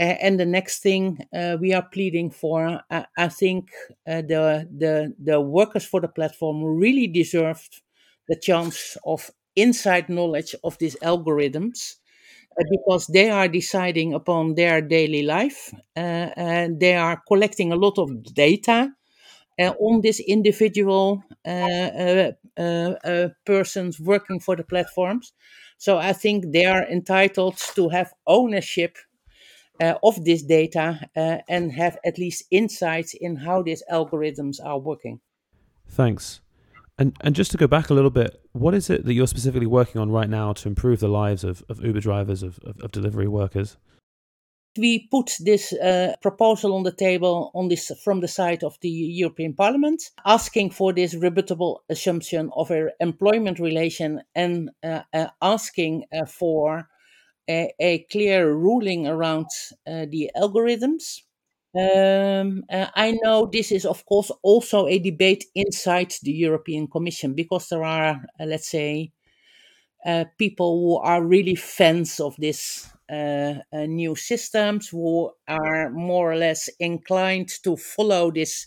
Uh, 0.00 0.16
and 0.22 0.40
the 0.40 0.46
next 0.46 0.82
thing 0.82 1.18
uh, 1.36 1.56
we 1.60 1.72
are 1.74 1.82
pleading 1.92 2.30
for, 2.30 2.80
I 3.16 3.28
think 3.28 3.70
the, 4.06 4.68
the, 4.76 5.14
the 5.22 5.40
workers 5.40 5.84
for 5.86 6.00
the 6.00 6.08
platform 6.08 6.64
really 6.64 7.06
deserved 7.08 7.82
the 8.28 8.36
chance 8.36 8.98
of 9.06 9.30
inside 9.56 10.08
knowledge 10.08 10.54
of 10.64 10.78
these 10.78 10.96
algorithms 10.96 11.96
because 12.70 13.06
they 13.08 13.30
are 13.30 13.48
deciding 13.48 14.14
upon 14.14 14.54
their 14.54 14.80
daily 14.80 15.22
life. 15.22 15.72
and 15.96 16.80
they 16.80 16.94
are 16.96 17.22
collecting 17.28 17.72
a 17.72 17.76
lot 17.76 17.98
of 17.98 18.22
data 18.34 18.90
uh, 18.90 19.05
on 19.58 20.00
this 20.02 20.20
individual 20.20 21.22
uh, 21.46 22.32
uh, 22.58 23.28
persons 23.44 24.00
working 24.00 24.40
for 24.40 24.56
the 24.56 24.64
platforms. 24.64 25.32
So 25.78 25.98
I 25.98 26.12
think 26.12 26.52
they 26.52 26.64
are 26.64 26.84
entitled 26.84 27.56
to 27.74 27.88
have 27.90 28.12
ownership 28.26 28.96
uh, 29.80 29.94
of 30.02 30.24
this 30.24 30.42
data 30.42 31.00
uh, 31.16 31.38
and 31.48 31.72
have 31.72 31.98
at 32.04 32.18
least 32.18 32.44
insights 32.50 33.14
in 33.14 33.36
how 33.36 33.62
these 33.62 33.82
algorithms 33.90 34.56
are 34.64 34.78
working. 34.78 35.20
Thanks. 35.88 36.40
And 36.98 37.14
and 37.20 37.34
just 37.34 37.50
to 37.50 37.58
go 37.58 37.66
back 37.66 37.90
a 37.90 37.94
little 37.94 38.10
bit, 38.10 38.40
what 38.52 38.74
is 38.74 38.88
it 38.88 39.04
that 39.04 39.12
you're 39.12 39.26
specifically 39.26 39.66
working 39.66 40.00
on 40.00 40.10
right 40.10 40.30
now 40.30 40.54
to 40.54 40.68
improve 40.68 41.00
the 41.00 41.08
lives 41.08 41.44
of, 41.44 41.62
of 41.68 41.84
Uber 41.84 42.00
drivers, 42.00 42.42
of, 42.42 42.58
of, 42.64 42.80
of 42.80 42.90
delivery 42.90 43.28
workers? 43.28 43.76
We 44.78 45.08
put 45.08 45.36
this 45.40 45.72
uh, 45.72 46.14
proposal 46.22 46.74
on 46.74 46.82
the 46.82 46.92
table 46.92 47.50
on 47.54 47.68
this 47.68 47.90
from 48.02 48.20
the 48.20 48.28
side 48.28 48.64
of 48.64 48.78
the 48.80 48.88
European 48.88 49.54
Parliament, 49.54 50.10
asking 50.24 50.70
for 50.70 50.92
this 50.92 51.14
rebuttable 51.14 51.78
assumption 51.88 52.50
of 52.56 52.70
an 52.70 52.90
employment 53.00 53.58
relation 53.58 54.22
and 54.34 54.70
uh, 54.82 55.02
uh, 55.12 55.28
asking 55.42 56.04
uh, 56.12 56.24
for 56.26 56.88
a, 57.48 57.72
a, 57.78 57.98
clear 58.10 58.52
ruling 58.52 59.06
around 59.06 59.46
uh, 59.86 60.06
the 60.10 60.30
algorithms. 60.36 61.22
Um, 61.78 62.64
uh, 62.70 62.86
I 62.94 63.18
know 63.22 63.48
this 63.52 63.70
is, 63.70 63.84
of 63.84 64.04
course, 64.06 64.30
also 64.42 64.86
a 64.86 64.98
debate 64.98 65.44
inside 65.54 66.14
the 66.22 66.32
European 66.32 66.88
Commission 66.88 67.34
because 67.34 67.68
there 67.68 67.84
are, 67.84 68.24
let's 68.40 68.70
say, 68.70 69.12
people 70.38 70.80
who 70.80 70.96
are 70.98 71.24
really 71.24 71.54
fans 71.56 72.20
of 72.20 72.36
this 72.38 72.88
uh, 73.10 73.54
uh, 73.72 73.86
new 73.86 74.16
systems 74.16 74.88
who 74.88 75.30
are 75.46 75.90
more 75.90 76.32
or 76.32 76.36
less 76.36 76.68
inclined 76.80 77.48
to 77.62 77.76
follow 77.76 78.32
this 78.32 78.66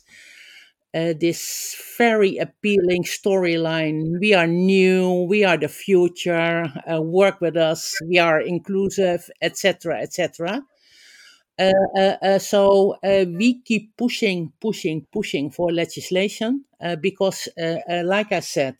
uh, 0.93 1.13
this 1.19 1.75
very 1.97 2.37
appealing 2.37 3.03
storyline. 3.03 4.19
We 4.19 4.33
are 4.33 4.47
new, 4.47 5.27
we 5.29 5.43
are 5.43 5.57
the 5.57 5.67
future. 5.67 6.71
Uh, 6.91 7.01
work 7.01 7.41
with 7.41 7.57
us. 7.57 7.95
We 8.07 8.17
are 8.17 8.39
inclusive, 8.41 9.29
etc., 9.41 9.99
etc. 10.01 10.63
Uh, 11.59 11.71
uh, 11.99 12.39
so 12.39 12.95
we 13.03 13.61
keep 13.61 13.95
pushing, 13.97 14.53
pushing, 14.61 15.05
pushing 15.11 15.51
for 15.51 15.71
legislation 15.71 16.63
because, 17.01 17.49
like 17.87 18.31
I 18.31 18.39
said, 18.39 18.77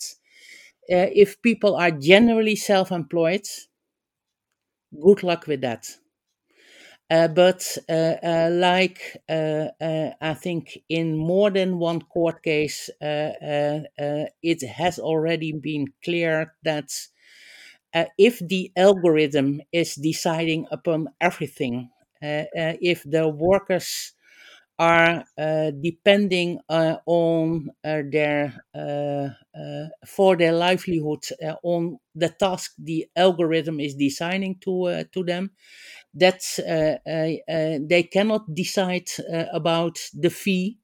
if 0.90 1.42
people 1.42 1.76
are 1.76 1.92
generally 1.92 2.56
self-employed, 2.56 3.46
good 5.02 5.24
luck 5.24 5.48
with 5.48 5.62
that. 5.62 5.98
Uh, 7.12 7.28
but 7.28 7.76
uh, 7.90 8.16
uh, 8.24 8.50
like 8.52 9.18
uh, 9.28 9.68
uh, 9.82 10.12
I 10.22 10.36
think 10.36 10.78
in 10.90 11.18
more 11.18 11.50
than 11.50 11.80
one 11.80 12.02
court 12.04 12.44
case, 12.44 12.88
uh, 13.02 13.82
it 14.44 14.62
has 14.68 15.00
already 15.00 15.52
been 15.54 15.88
clear 16.04 16.54
that 16.64 16.92
if 18.18 18.40
the 18.40 18.72
algorithm 18.76 19.62
is 19.72 19.96
deciding 19.96 20.68
upon 20.72 21.08
everything, 21.22 21.90
if 22.22 23.04
the 23.04 23.28
workers 23.28 24.14
are 24.80 25.26
uh, 25.38 25.72
depending 25.82 26.60
uh, 26.70 26.98
on 27.06 27.70
uh, 27.84 28.02
their 28.12 28.54
uh, 28.74 29.28
uh, 29.60 29.88
for 30.08 30.38
their 30.38 30.54
livelihood 30.54 31.24
uh, 31.46 31.56
on 31.64 32.00
the 32.16 32.30
task 32.30 32.74
the 32.80 33.06
algorithm 33.16 33.80
is 33.82 33.96
designing 33.96 34.56
to 34.62 35.04
to 35.14 35.24
them 35.24 35.52
that 36.14 36.42
they 37.06 38.04
cannot 38.12 38.54
decide 38.54 39.08
about 39.54 40.00
the 40.14 40.30
fee 40.30 40.78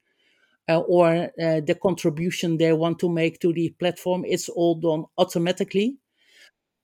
or 0.68 1.30
the 1.38 1.78
contribution 1.82 2.58
they 2.58 2.74
want 2.74 3.00
to 3.00 3.10
make 3.10 3.40
to 3.40 3.54
the 3.54 3.70
platform. 3.80 4.24
It's 4.26 4.50
all 4.50 4.76
done 4.76 5.06
automatically. 5.18 5.98
uh, 5.98 6.05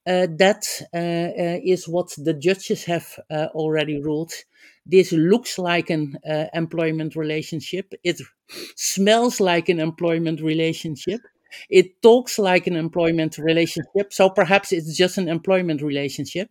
that 0.06 0.68
uh, 0.94 0.98
uh, 0.98 1.60
is 1.64 1.88
what 1.88 2.10
the 2.18 2.34
judges 2.34 2.84
have 2.86 3.20
already 3.32 4.02
ruled. 4.02 4.34
This 4.86 5.12
looks 5.12 5.60
like 5.60 5.90
an 5.90 6.18
employment 6.54 7.16
relationship. 7.16 7.94
It 8.04 8.22
smells 8.76 9.40
like 9.40 9.70
an 9.70 9.80
employment 9.80 10.42
relationship. 10.42 11.22
It 11.70 12.02
talks 12.02 12.40
like 12.40 12.66
an 12.68 12.76
employment 12.76 13.38
relationship. 13.38 14.12
So 14.12 14.30
perhaps 14.30 14.72
it's 14.72 14.96
just 14.98 15.18
an 15.18 15.28
employment 15.28 15.82
relationship. 15.82 16.50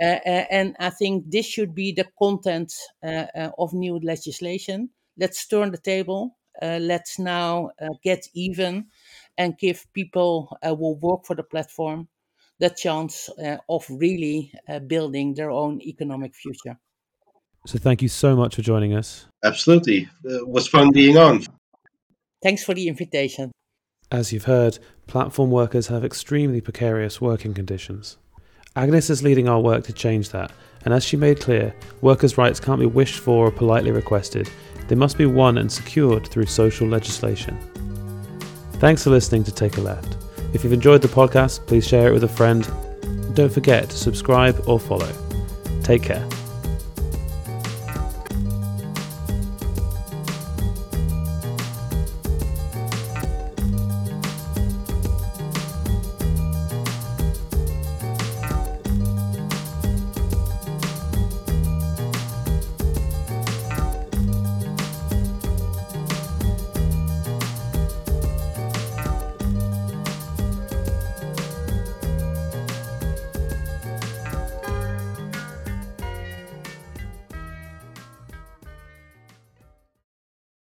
Uh, 0.00 0.20
and 0.50 0.76
I 0.78 0.90
think 0.90 1.30
this 1.30 1.46
should 1.46 1.74
be 1.74 1.92
the 1.92 2.06
content 2.18 2.72
uh, 3.02 3.26
uh, 3.34 3.50
of 3.58 3.72
new 3.72 3.98
legislation. 4.02 4.90
Let's 5.16 5.46
turn 5.46 5.70
the 5.70 5.78
table. 5.78 6.36
let's 6.62 7.18
now 7.18 7.70
get 8.02 8.28
even 8.34 8.86
and 9.38 9.58
give 9.58 9.86
people 9.92 10.56
who 10.62 10.94
work 11.00 11.24
for 11.26 11.36
the 11.36 11.42
platform 11.42 12.08
the 12.58 12.70
chance 12.70 13.28
uh, 13.44 13.58
of 13.68 13.84
really 13.88 14.52
uh, 14.68 14.78
building 14.78 15.34
their 15.34 15.50
own 15.50 15.80
economic 15.82 16.34
future. 16.34 16.78
So, 17.66 17.78
thank 17.78 18.00
you 18.00 18.08
so 18.08 18.36
much 18.36 18.54
for 18.54 18.62
joining 18.62 18.94
us. 18.94 19.26
Absolutely. 19.44 20.08
Uh, 20.24 20.38
it 20.38 20.48
was 20.48 20.68
fun 20.68 20.92
being 20.92 21.16
on. 21.16 21.44
Thanks 22.42 22.62
for 22.62 22.74
the 22.74 22.86
invitation. 22.86 23.50
As 24.12 24.32
you've 24.32 24.44
heard, 24.44 24.78
platform 25.08 25.50
workers 25.50 25.88
have 25.88 26.04
extremely 26.04 26.60
precarious 26.60 27.20
working 27.20 27.54
conditions. 27.54 28.18
Agnes 28.76 29.10
is 29.10 29.22
leading 29.22 29.48
our 29.48 29.58
work 29.58 29.82
to 29.84 29.92
change 29.92 30.28
that, 30.30 30.52
and 30.84 30.94
as 30.94 31.02
she 31.02 31.16
made 31.16 31.40
clear, 31.40 31.74
workers' 32.02 32.38
rights 32.38 32.60
can't 32.60 32.78
be 32.78 32.86
wished 32.86 33.18
for 33.18 33.46
or 33.46 33.50
politely 33.50 33.90
requested, 33.90 34.48
they 34.86 34.94
must 34.94 35.18
be 35.18 35.26
won 35.26 35.58
and 35.58 35.72
secured 35.72 36.28
through 36.28 36.46
social 36.46 36.86
legislation. 36.86 37.58
Thanks 38.74 39.02
for 39.02 39.10
listening 39.10 39.42
to 39.44 39.52
Take 39.52 39.78
a 39.78 39.80
Left. 39.80 40.15
If 40.52 40.64
you've 40.64 40.72
enjoyed 40.72 41.02
the 41.02 41.08
podcast, 41.08 41.66
please 41.66 41.86
share 41.86 42.08
it 42.08 42.12
with 42.12 42.24
a 42.24 42.28
friend. 42.28 42.66
Don't 43.34 43.52
forget 43.52 43.90
to 43.90 43.96
subscribe 43.96 44.62
or 44.66 44.80
follow. 44.80 45.12
Take 45.82 46.02
care. 46.02 46.26